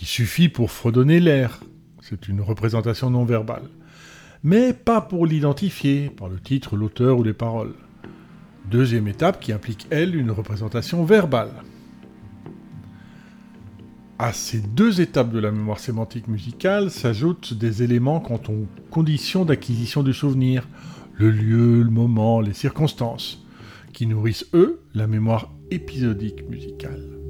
Qui 0.00 0.06
suffit 0.06 0.48
pour 0.48 0.70
fredonner 0.70 1.20
l'air. 1.20 1.60
C'est 2.00 2.26
une 2.26 2.40
représentation 2.40 3.10
non 3.10 3.26
verbale. 3.26 3.68
Mais 4.42 4.72
pas 4.72 5.02
pour 5.02 5.26
l'identifier 5.26 6.08
par 6.08 6.30
le 6.30 6.40
titre, 6.40 6.74
l'auteur 6.74 7.18
ou 7.18 7.22
les 7.22 7.34
paroles. 7.34 7.74
Deuxième 8.70 9.08
étape 9.08 9.40
qui 9.40 9.52
implique, 9.52 9.86
elle, 9.90 10.16
une 10.16 10.30
représentation 10.30 11.04
verbale. 11.04 11.50
À 14.18 14.32
ces 14.32 14.62
deux 14.62 15.02
étapes 15.02 15.32
de 15.32 15.38
la 15.38 15.50
mémoire 15.50 15.78
sémantique 15.78 16.28
musicale 16.28 16.90
s'ajoutent 16.90 17.52
des 17.52 17.82
éléments 17.82 18.20
quant 18.20 18.40
aux 18.48 18.66
conditions 18.90 19.44
d'acquisition 19.44 20.02
du 20.02 20.14
souvenir, 20.14 20.66
le 21.12 21.30
lieu, 21.30 21.82
le 21.82 21.90
moment, 21.90 22.40
les 22.40 22.54
circonstances, 22.54 23.44
qui 23.92 24.06
nourrissent, 24.06 24.46
eux, 24.54 24.80
la 24.94 25.06
mémoire 25.06 25.52
épisodique 25.70 26.48
musicale. 26.48 27.20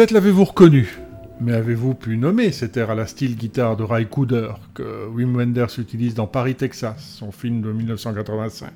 Peut-être 0.00 0.12
l'avez-vous 0.12 0.44
reconnu, 0.44 0.98
mais 1.42 1.52
avez-vous 1.52 1.92
pu 1.92 2.16
nommer 2.16 2.52
cet 2.52 2.78
air 2.78 2.88
à 2.88 2.94
la 2.94 3.06
style 3.06 3.36
guitare 3.36 3.76
de 3.76 3.82
Ray 3.82 4.06
Cooder 4.06 4.52
que 4.72 5.06
Wim 5.08 5.36
Wenders 5.36 5.78
utilise 5.78 6.14
dans 6.14 6.26
Paris, 6.26 6.54
Texas, 6.54 7.16
son 7.18 7.32
film 7.32 7.60
de 7.60 7.70
1985 7.70 8.70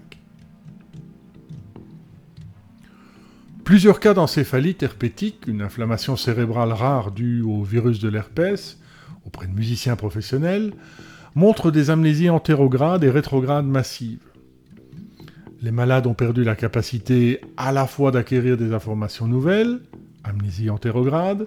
Plusieurs 3.64 4.00
cas 4.00 4.12
d'encéphalite 4.12 4.82
herpétique, 4.82 5.46
une 5.46 5.62
inflammation 5.62 6.14
cérébrale 6.14 6.72
rare 6.72 7.10
due 7.10 7.40
au 7.40 7.62
virus 7.62 8.00
de 8.00 8.10
l'herpès, 8.10 8.78
auprès 9.24 9.46
de 9.46 9.52
musiciens 9.54 9.96
professionnels, 9.96 10.74
montrent 11.34 11.70
des 11.70 11.88
amnésies 11.88 12.28
antérogrades 12.28 13.02
et 13.02 13.08
rétrogrades 13.08 13.64
massives. 13.64 14.28
Les 15.62 15.70
malades 15.70 16.06
ont 16.06 16.12
perdu 16.12 16.44
la 16.44 16.54
capacité 16.54 17.40
à 17.56 17.72
la 17.72 17.86
fois 17.86 18.10
d'acquérir 18.10 18.58
des 18.58 18.74
informations 18.74 19.26
nouvelles, 19.26 19.80
amnésie 20.24 20.70
antérograde, 20.70 21.46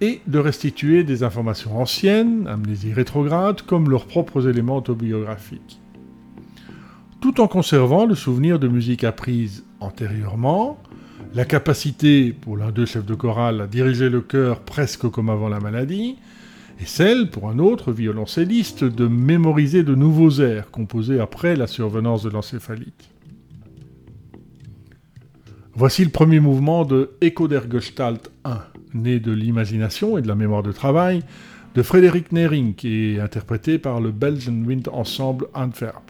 et 0.00 0.20
de 0.26 0.38
restituer 0.38 1.04
des 1.04 1.22
informations 1.22 1.80
anciennes, 1.80 2.46
amnésie 2.46 2.92
rétrograde, 2.92 3.62
comme 3.62 3.90
leurs 3.90 4.06
propres 4.06 4.48
éléments 4.48 4.76
autobiographiques. 4.76 5.80
Tout 7.20 7.40
en 7.40 7.48
conservant 7.48 8.04
le 8.04 8.14
souvenir 8.14 8.58
de 8.58 8.68
musique 8.68 9.04
apprise 9.04 9.64
antérieurement, 9.80 10.78
la 11.34 11.44
capacité 11.44 12.32
pour 12.32 12.56
l'un 12.56 12.70
d'eux 12.70 12.84
chef 12.84 13.06
de 13.06 13.14
chorale 13.14 13.60
à 13.60 13.66
diriger 13.66 14.10
le 14.10 14.20
chœur 14.20 14.60
presque 14.60 15.08
comme 15.08 15.30
avant 15.30 15.48
la 15.48 15.60
maladie, 15.60 16.16
et 16.80 16.86
celle, 16.86 17.30
pour 17.30 17.48
un 17.48 17.58
autre 17.58 17.92
violoncelliste, 17.92 18.82
de 18.82 19.06
mémoriser 19.06 19.84
de 19.84 19.94
nouveaux 19.94 20.40
airs 20.40 20.70
composés 20.70 21.20
après 21.20 21.54
la 21.54 21.68
survenance 21.68 22.24
de 22.24 22.30
l'encéphalite. 22.30 23.11
Voici 25.74 26.04
le 26.04 26.10
premier 26.10 26.38
mouvement 26.38 26.84
de 26.84 27.12
Echo 27.22 27.48
der 27.48 27.62
Gestalt 27.70 28.30
1, 28.44 28.58
né 28.92 29.20
de 29.20 29.32
l'imagination 29.32 30.18
et 30.18 30.22
de 30.22 30.28
la 30.28 30.34
mémoire 30.34 30.62
de 30.62 30.70
travail 30.70 31.22
de 31.74 31.82
Frédéric 31.82 32.30
Nering 32.30 32.74
et 32.84 33.18
interprété 33.18 33.78
par 33.78 33.98
le 33.98 34.10
Belgian 34.10 34.52
Wind 34.66 34.88
Ensemble 34.92 35.46
Antwerp. 35.54 36.02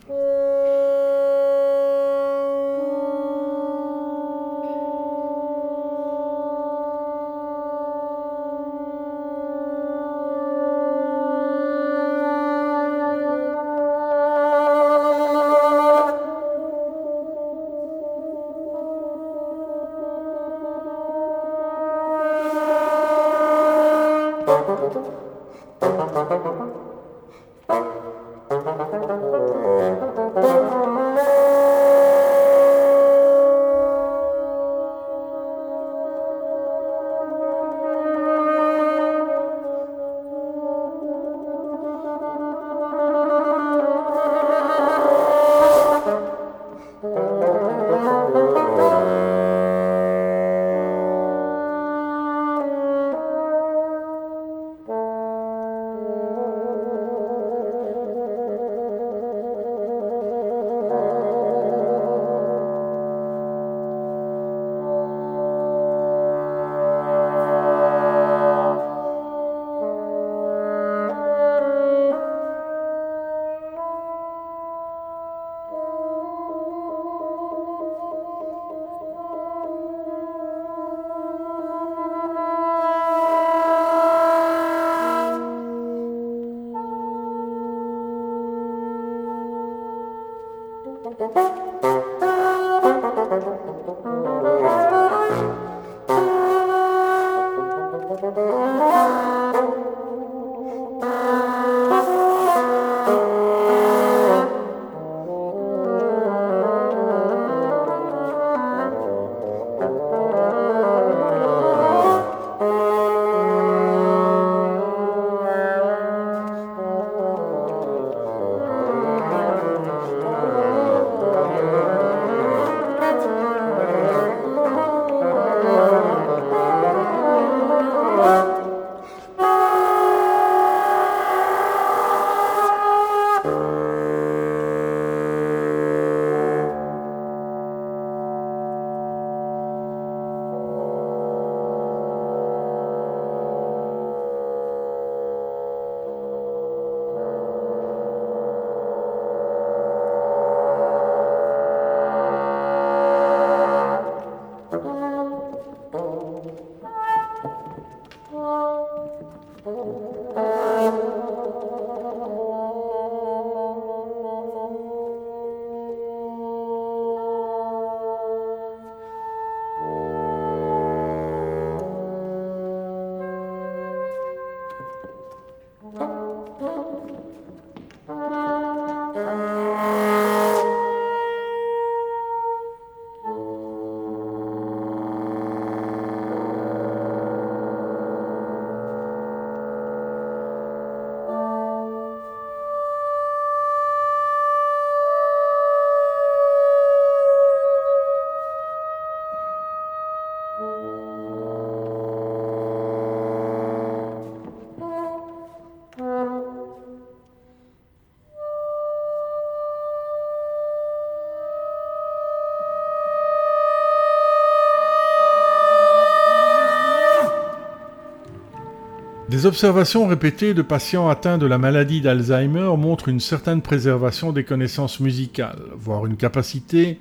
Des 219.43 219.49
observations 219.49 220.07
répétées 220.07 220.55
de 220.55 220.63
patients 220.63 221.09
atteints 221.09 221.37
de 221.37 221.47
la 221.47 221.59
maladie 221.59 222.01
d'Alzheimer 222.01 222.77
montrent 222.79 223.09
une 223.09 223.19
certaine 223.19 223.61
préservation 223.61 224.31
des 224.31 224.45
connaissances 224.45 225.01
musicales, 225.01 225.59
voire 225.75 226.07
une 226.07 226.17
capacité, 226.17 227.01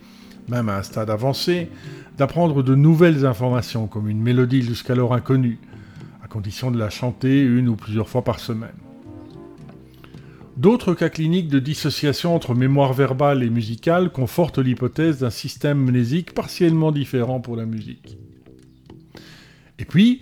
même 0.49 0.67
à 0.67 0.77
un 0.77 0.81
stade 0.81 1.11
avancé, 1.11 1.69
d'apprendre 2.17 2.63
de 2.63 2.73
nouvelles 2.73 3.27
informations 3.27 3.85
comme 3.85 4.09
une 4.09 4.23
mélodie 4.23 4.63
jusqu'alors 4.63 5.13
inconnue, 5.13 5.59
à 6.23 6.27
condition 6.27 6.71
de 6.71 6.79
la 6.79 6.89
chanter 6.89 7.43
une 7.43 7.69
ou 7.69 7.75
plusieurs 7.75 8.09
fois 8.09 8.23
par 8.23 8.39
semaine. 8.39 8.69
D'autres 10.57 10.95
cas 10.95 11.09
cliniques 11.09 11.47
de 11.47 11.59
dissociation 11.59 12.33
entre 12.33 12.55
mémoire 12.55 12.93
verbale 12.93 13.43
et 13.43 13.51
musicale 13.51 14.11
confortent 14.11 14.57
l'hypothèse 14.57 15.19
d'un 15.19 15.29
système 15.29 15.77
mnésique 15.77 16.33
partiellement 16.33 16.91
différent 16.91 17.39
pour 17.39 17.55
la 17.55 17.67
musique. 17.67 18.17
Et 19.77 19.85
puis, 19.85 20.21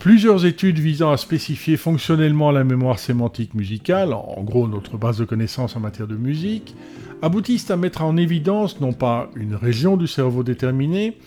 Plusieurs 0.00 0.46
études 0.46 0.78
visant 0.78 1.12
à 1.12 1.18
spécifier 1.18 1.76
fonctionnellement 1.76 2.52
la 2.52 2.64
mémoire 2.64 2.98
sémantique 2.98 3.52
musicale, 3.52 4.14
en 4.14 4.42
gros 4.42 4.66
notre 4.66 4.96
base 4.96 5.18
de 5.18 5.26
connaissances 5.26 5.76
en 5.76 5.80
matière 5.80 6.08
de 6.08 6.16
musique, 6.16 6.74
aboutissent 7.20 7.70
à 7.70 7.76
mettre 7.76 8.02
en 8.02 8.16
évidence 8.16 8.80
non 8.80 8.94
pas 8.94 9.28
une 9.36 9.54
région 9.54 9.98
du 9.98 10.06
cerveau 10.06 10.42
déterminée, 10.42 11.18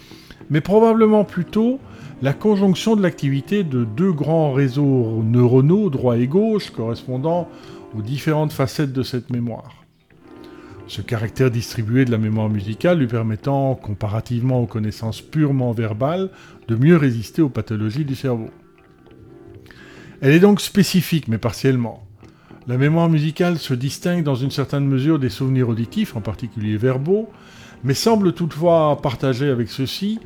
mais 0.49 0.59
probablement 0.59 1.24
plutôt 1.24 1.80
la 2.24 2.34
conjonction 2.34 2.95
de 2.95 3.03
l'activité 3.03 3.63
de 3.63 3.86
deux 3.86 4.11
grands 4.11 4.53
réseaux 4.53 5.21
neuronaux, 5.24 5.91
droit 5.91 6.17
et 6.17 6.26
gauche, 6.26 6.71
correspondant 6.71 7.47
aux 7.95 8.01
différentes 8.01 8.53
facettes 8.53 8.91
de 8.91 9.03
cette 9.03 9.30
mémoire. 9.30 9.84
Ce 10.88 11.03
caractère 11.03 11.51
distribué 11.51 12.05
de 12.05 12.11
la 12.11 12.17
mémoire 12.17 12.49
musicale 12.49 12.97
lui 12.97 13.07
permettant, 13.07 13.76
comparativement 13.76 14.63
aux 14.63 14.67
connaissances 14.67 15.21
purement 15.21 15.74
verbales, 15.74 16.32
de 16.67 16.76
mieux 16.76 16.97
résister 16.97 17.43
aux 17.43 17.49
pathologies 17.49 18.03
du 18.03 18.15
cerveau. 18.15 18.49
Elle 20.24 20.32
est 20.32 20.39
donc 20.39 20.61
spécifique, 20.61 21.28
mais 21.28 21.38
partiellement. 21.38 22.07
La 22.65 22.78
mémoire 22.78 23.09
musicale 23.09 23.57
se 23.57 23.74
distingue 23.74 24.24
dans 24.24 24.36
une 24.36 24.51
certaine 24.51 24.88
mesure 24.88 25.19
des 25.19 25.28
souvenirs 25.28 25.67
auditifs, 25.67 26.15
en 26.15 26.21
particulier 26.21 26.78
verbaux, 26.78 27.28
mais 27.84 27.93
semble 27.93 28.32
toutefois 28.32 28.97
partager 29.03 29.49
avec 29.49 29.67
ceux-ci 29.67 30.21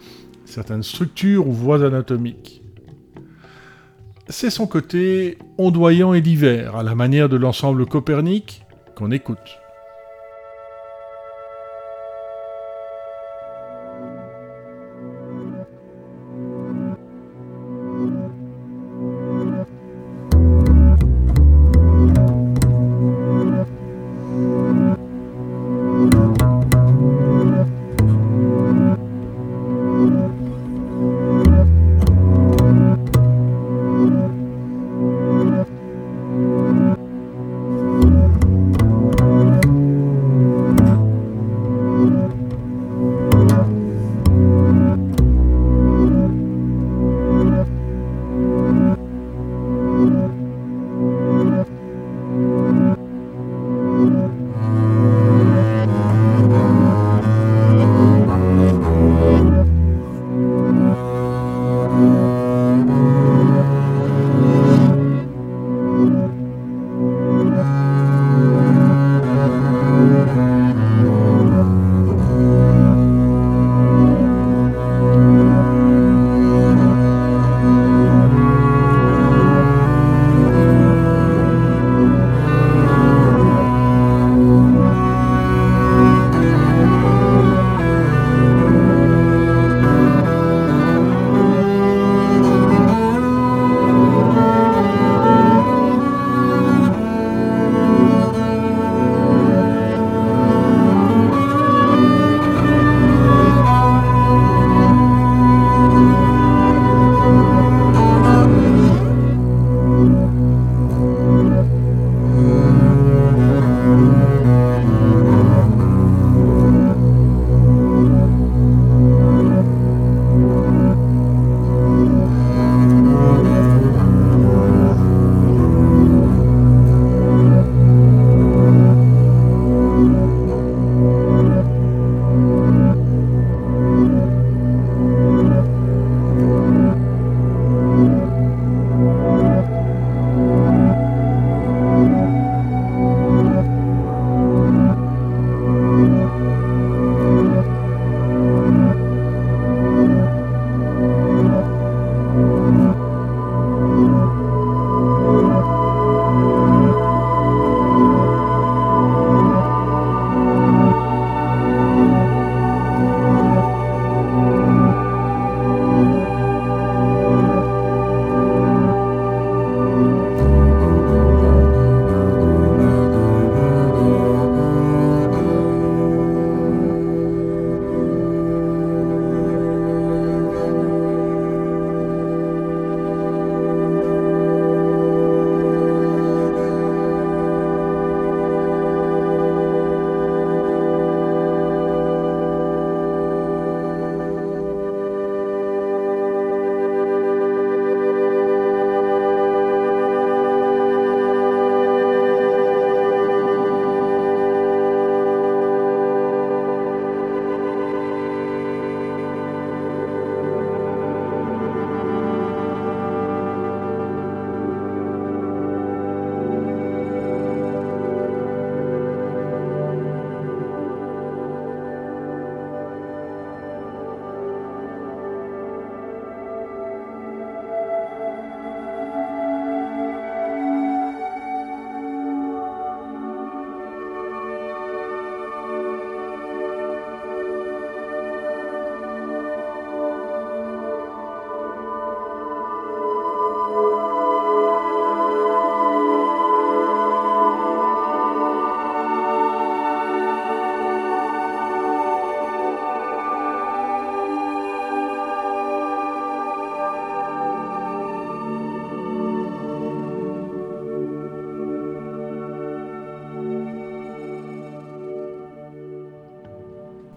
certaines 0.46 0.84
structures 0.84 1.48
ou 1.48 1.52
voies 1.52 1.84
anatomiques. 1.84 2.62
C'est 4.30 4.52
son 4.52 4.68
côté 4.68 5.40
ondoyant 5.58 6.14
et 6.14 6.22
divers, 6.22 6.76
à 6.76 6.84
la 6.84 6.94
manière 6.94 7.28
de 7.28 7.38
l'ensemble 7.38 7.88
Copernic, 7.88 8.68
qu'on 8.94 9.10
écoute. 9.10 9.58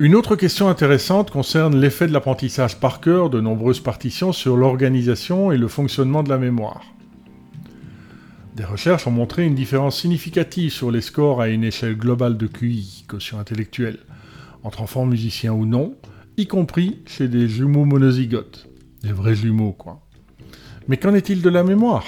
Une 0.00 0.14
autre 0.14 0.34
question 0.34 0.68
intéressante 0.68 1.30
concerne 1.30 1.78
l'effet 1.78 2.06
de 2.06 2.14
l'apprentissage 2.14 2.80
par 2.80 3.02
cœur 3.02 3.28
de 3.28 3.38
nombreuses 3.38 3.80
partitions 3.80 4.32
sur 4.32 4.56
l'organisation 4.56 5.52
et 5.52 5.58
le 5.58 5.68
fonctionnement 5.68 6.22
de 6.22 6.30
la 6.30 6.38
mémoire. 6.38 6.80
Des 8.56 8.64
recherches 8.64 9.06
ont 9.06 9.10
montré 9.10 9.44
une 9.44 9.54
différence 9.54 10.00
significative 10.00 10.72
sur 10.72 10.90
les 10.90 11.02
scores 11.02 11.42
à 11.42 11.48
une 11.48 11.64
échelle 11.64 11.98
globale 11.98 12.38
de 12.38 12.46
QI, 12.46 13.04
quotient 13.08 13.38
intellectuel, 13.38 13.98
entre 14.62 14.80
enfants 14.80 15.04
musiciens 15.04 15.52
ou 15.52 15.66
non, 15.66 15.94
y 16.38 16.46
compris 16.46 17.02
chez 17.04 17.28
des 17.28 17.46
jumeaux 17.46 17.84
monozygotes. 17.84 18.70
Des 19.02 19.12
vrais 19.12 19.34
jumeaux, 19.34 19.72
quoi. 19.72 20.00
Mais 20.88 20.96
qu'en 20.96 21.12
est-il 21.12 21.42
de 21.42 21.50
la 21.50 21.62
mémoire? 21.62 22.06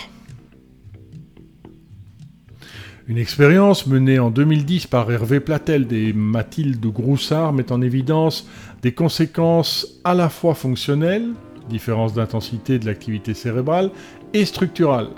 Une 3.08 3.18
expérience 3.18 3.88
menée 3.88 4.20
en 4.20 4.30
2010 4.30 4.86
par 4.86 5.10
Hervé 5.10 5.40
Platel 5.40 5.92
et 5.92 6.12
Mathilde 6.12 6.86
Groussard 6.86 7.52
met 7.52 7.72
en 7.72 7.82
évidence 7.82 8.46
des 8.80 8.92
conséquences 8.92 10.00
à 10.04 10.14
la 10.14 10.28
fois 10.28 10.54
fonctionnelles, 10.54 11.30
différence 11.68 12.14
d'intensité 12.14 12.78
de 12.78 12.86
l'activité 12.86 13.34
cérébrale, 13.34 13.90
et 14.32 14.44
structurales, 14.44 15.10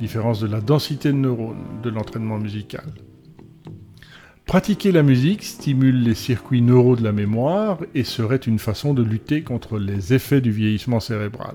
différence 0.00 0.40
de 0.40 0.48
la 0.48 0.60
densité 0.60 1.10
de 1.12 1.18
neurones 1.18 1.80
de 1.84 1.90
l'entraînement 1.90 2.38
musical. 2.38 2.86
Pratiquer 4.44 4.90
la 4.90 5.04
musique 5.04 5.44
stimule 5.44 6.02
les 6.02 6.16
circuits 6.16 6.62
neuraux 6.62 6.96
de 6.96 7.04
la 7.04 7.12
mémoire 7.12 7.78
et 7.94 8.02
serait 8.02 8.38
une 8.38 8.58
façon 8.58 8.92
de 8.92 9.04
lutter 9.04 9.42
contre 9.42 9.78
les 9.78 10.12
effets 10.12 10.40
du 10.40 10.50
vieillissement 10.50 10.98
cérébral. 10.98 11.54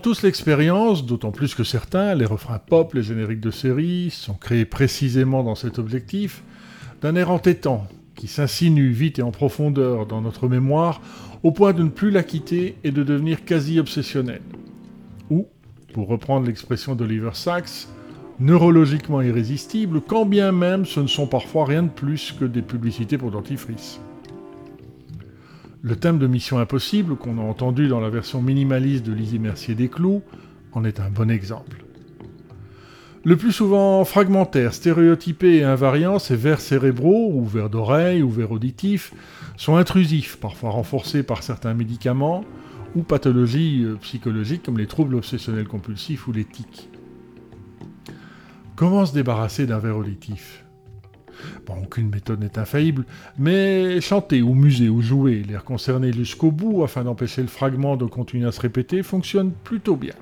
Tous 0.00 0.22
l'expérience, 0.22 1.06
d'autant 1.06 1.30
plus 1.30 1.54
que 1.54 1.64
certains, 1.64 2.14
les 2.14 2.24
refrains 2.24 2.58
pop, 2.58 2.94
les 2.94 3.02
génériques 3.02 3.40
de 3.40 3.50
séries, 3.50 4.10
sont 4.10 4.34
créés 4.34 4.64
précisément 4.64 5.44
dans 5.44 5.54
cet 5.54 5.78
objectif, 5.78 6.42
d'un 7.02 7.14
air 7.14 7.30
entêtant 7.30 7.86
qui 8.16 8.26
s'insinue 8.26 8.90
vite 8.90 9.18
et 9.18 9.22
en 9.22 9.30
profondeur 9.30 10.06
dans 10.06 10.20
notre 10.20 10.48
mémoire 10.48 11.00
au 11.42 11.52
point 11.52 11.72
de 11.72 11.82
ne 11.82 11.88
plus 11.88 12.10
la 12.10 12.22
quitter 12.22 12.76
et 12.84 12.90
de 12.90 13.02
devenir 13.02 13.44
quasi 13.44 13.78
obsessionnel. 13.78 14.42
Ou, 15.30 15.46
pour 15.94 16.08
reprendre 16.08 16.46
l'expression 16.46 16.94
d'Oliver 16.94 17.30
Sacks, 17.34 17.86
neurologiquement 18.40 19.22
irrésistible, 19.22 20.00
quand 20.00 20.26
bien 20.26 20.52
même 20.52 20.84
ce 20.84 21.00
ne 21.00 21.06
sont 21.06 21.26
parfois 21.26 21.64
rien 21.64 21.84
de 21.84 21.88
plus 21.88 22.32
que 22.38 22.44
des 22.44 22.62
publicités 22.62 23.16
pour 23.16 23.30
dentifrice. 23.30 24.00
Le 25.82 25.96
thème 25.96 26.18
de 26.18 26.26
Mission 26.26 26.58
Impossible, 26.58 27.16
qu'on 27.16 27.38
a 27.38 27.42
entendu 27.42 27.88
dans 27.88 28.00
la 28.00 28.10
version 28.10 28.42
minimaliste 28.42 29.04
de 29.06 29.14
Lizzie 29.14 29.38
Mercier 29.38 29.74
des 29.74 29.88
Clous, 29.88 30.22
en 30.72 30.84
est 30.84 31.00
un 31.00 31.08
bon 31.08 31.30
exemple. 31.30 31.84
Le 33.24 33.36
plus 33.36 33.52
souvent 33.52 34.04
fragmentaire, 34.04 34.74
stéréotypé 34.74 35.56
et 35.56 35.64
invariant, 35.64 36.18
ces 36.18 36.36
vers 36.36 36.60
cérébraux, 36.60 37.32
ou 37.32 37.46
vers 37.46 37.70
d'oreille, 37.70 38.22
ou 38.22 38.28
vers 38.28 38.52
auditifs, 38.52 39.14
sont 39.56 39.76
intrusifs, 39.76 40.36
parfois 40.36 40.70
renforcés 40.70 41.22
par 41.22 41.42
certains 41.42 41.74
médicaments, 41.74 42.44
ou 42.94 43.02
pathologies 43.02 43.84
euh, 43.84 43.96
psychologiques 44.02 44.62
comme 44.62 44.78
les 44.78 44.86
troubles 44.86 45.14
obsessionnels 45.14 45.68
compulsifs 45.68 46.26
ou 46.28 46.32
les 46.32 46.44
tics. 46.44 46.90
Comment 48.76 49.06
se 49.06 49.14
débarrasser 49.14 49.66
d'un 49.66 49.78
vers 49.78 49.96
auditif? 49.96 50.64
Aucune 51.82 52.08
méthode 52.08 52.40
n'est 52.40 52.58
infaillible, 52.58 53.04
mais 53.38 54.00
chanter 54.00 54.42
ou 54.42 54.54
muser 54.54 54.88
ou 54.88 55.02
jouer, 55.02 55.42
l'air 55.42 55.64
concerné 55.64 56.12
jusqu'au 56.12 56.50
bout 56.50 56.84
afin 56.84 57.02
d'empêcher 57.02 57.42
le 57.42 57.48
fragment 57.48 57.96
de 57.96 58.04
continuer 58.04 58.46
à 58.46 58.52
se 58.52 58.60
répéter 58.60 59.02
fonctionne 59.02 59.52
plutôt 59.64 59.96
bien. 59.96 60.14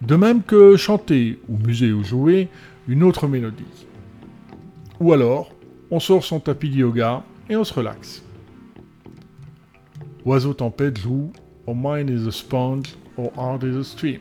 De 0.00 0.16
même 0.16 0.42
que 0.42 0.76
chanter 0.76 1.38
ou 1.48 1.58
muser 1.58 1.92
ou 1.92 2.02
jouer 2.02 2.48
une 2.86 3.02
autre 3.02 3.26
mélodie. 3.26 3.86
Ou 5.00 5.12
alors, 5.12 5.52
on 5.90 6.00
sort 6.00 6.24
son 6.24 6.40
tapis 6.40 6.70
de 6.70 6.76
yoga 6.76 7.24
et 7.50 7.56
on 7.56 7.64
se 7.64 7.74
relaxe. 7.74 8.22
Oiseau 10.24 10.54
tempête 10.54 10.98
joue 10.98 11.30
Our 11.66 11.74
mind 11.74 12.08
is 12.08 12.26
a 12.26 12.32
sponge, 12.32 12.94
or 13.18 13.30
heart 13.36 13.62
is 13.62 13.76
a 13.76 13.84
stream. 13.84 14.20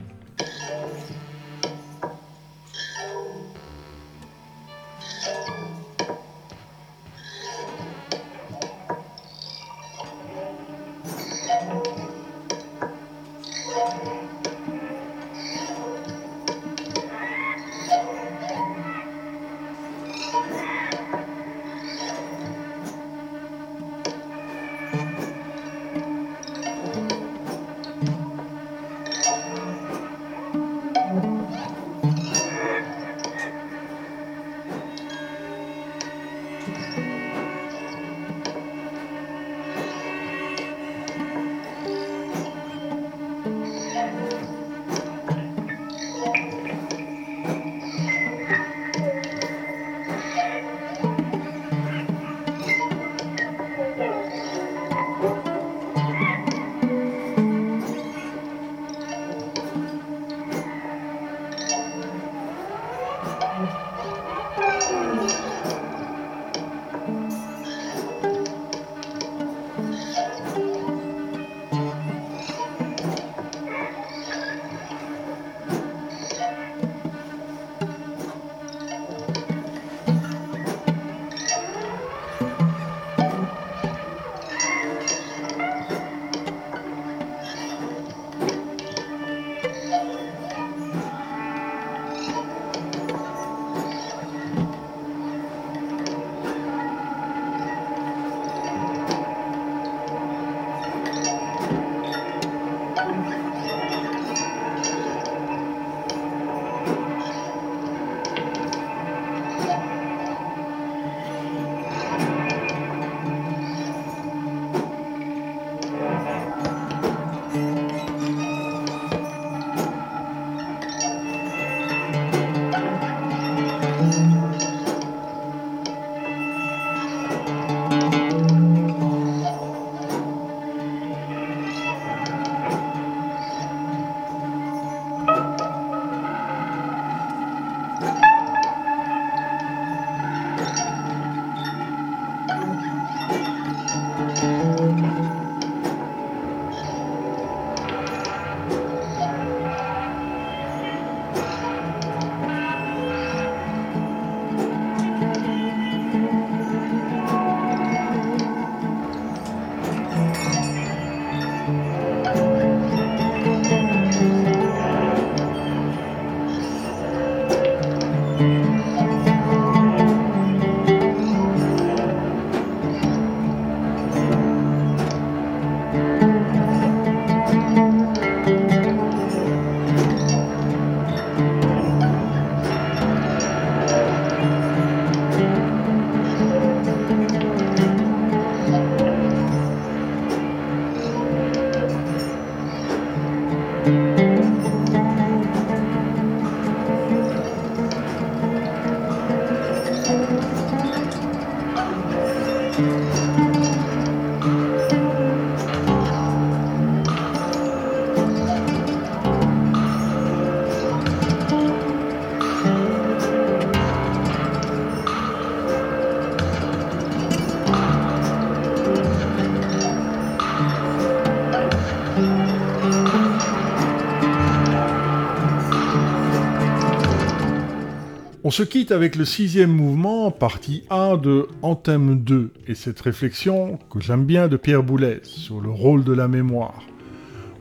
On 228.48 228.50
se 228.50 228.64
quitte 228.64 228.94
avec 228.94 229.18
le 229.18 229.26
sixième 229.26 229.74
mouvement, 229.74 230.32
partie 230.32 230.86
1 230.90 231.18
de 231.18 231.50
Anthem 231.64 232.24
2, 232.24 232.54
et 232.66 232.76
cette 232.76 233.02
réflexion 233.02 233.78
que 233.92 234.00
j'aime 234.00 234.24
bien 234.24 234.48
de 234.48 234.56
Pierre 234.56 234.84
Boulez 234.84 235.20
sur 235.24 235.60
le 235.60 235.70
rôle 235.70 236.06
de 236.06 236.14
la 236.14 236.30
mémoire, 236.30 236.82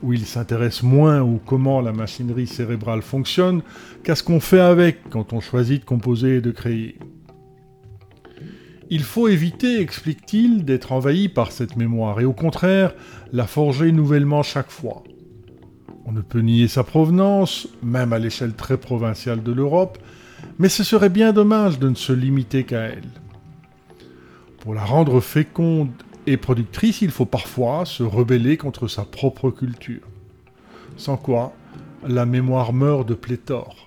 où 0.01 0.13
il 0.13 0.25
s'intéresse 0.25 0.83
moins 0.83 1.21
au 1.21 1.41
comment 1.45 1.81
la 1.81 1.91
machinerie 1.91 2.47
cérébrale 2.47 3.01
fonctionne 3.01 3.63
qu'à 4.05 4.15
ce 4.15 4.23
qu'on 4.23 4.39
fait 4.39 4.61
avec 4.61 5.09
quand 5.09 5.33
on 5.33 5.41
choisit 5.41 5.81
de 5.81 5.85
composer 5.85 6.37
et 6.37 6.41
de 6.41 6.51
créer. 6.51 6.97
Il 8.89 9.03
faut 9.03 9.27
éviter, 9.27 9.81
explique-t-il, 9.81 10.63
d'être 10.63 10.93
envahi 10.93 11.27
par 11.27 11.51
cette 11.51 11.75
mémoire, 11.75 12.21
et 12.21 12.25
au 12.25 12.31
contraire, 12.31 12.95
la 13.33 13.45
forger 13.45 13.91
nouvellement 13.91 14.41
chaque 14.41 14.71
fois. 14.71 15.03
On 16.05 16.13
ne 16.13 16.21
peut 16.21 16.39
nier 16.39 16.69
sa 16.69 16.85
provenance, 16.85 17.67
même 17.83 18.13
à 18.13 18.19
l'échelle 18.19 18.53
très 18.53 18.77
provinciale 18.77 19.43
de 19.43 19.51
l'Europe, 19.51 19.97
mais 20.59 20.69
ce 20.69 20.83
serait 20.83 21.09
bien 21.09 21.33
dommage 21.33 21.79
de 21.79 21.89
ne 21.89 21.95
se 21.95 22.13
limiter 22.13 22.63
qu'à 22.63 22.81
elle. 22.81 23.09
Pour 24.59 24.73
la 24.73 24.83
rendre 24.83 25.19
féconde 25.21 25.91
et 26.25 26.37
productrice, 26.37 27.01
il 27.01 27.11
faut 27.11 27.25
parfois 27.25 27.85
se 27.85 28.03
rebeller 28.03 28.57
contre 28.57 28.87
sa 28.87 29.03
propre 29.03 29.49
culture. 29.51 30.01
Sans 30.97 31.17
quoi, 31.17 31.53
la 32.07 32.25
mémoire 32.25 32.73
meurt 32.73 33.07
de 33.07 33.13
pléthore. 33.13 33.86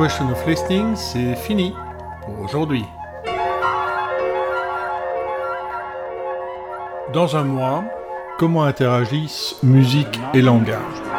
Question 0.00 0.30
of 0.30 0.46
Listening, 0.46 0.96
c'est 0.96 1.34
fini 1.36 1.74
pour 2.22 2.40
aujourd'hui. 2.40 2.86
Dans 7.12 7.36
un 7.36 7.44
mois, 7.44 7.84
comment 8.38 8.64
interagissent 8.64 9.56
musique 9.62 10.18
et 10.32 10.40
langage? 10.40 11.09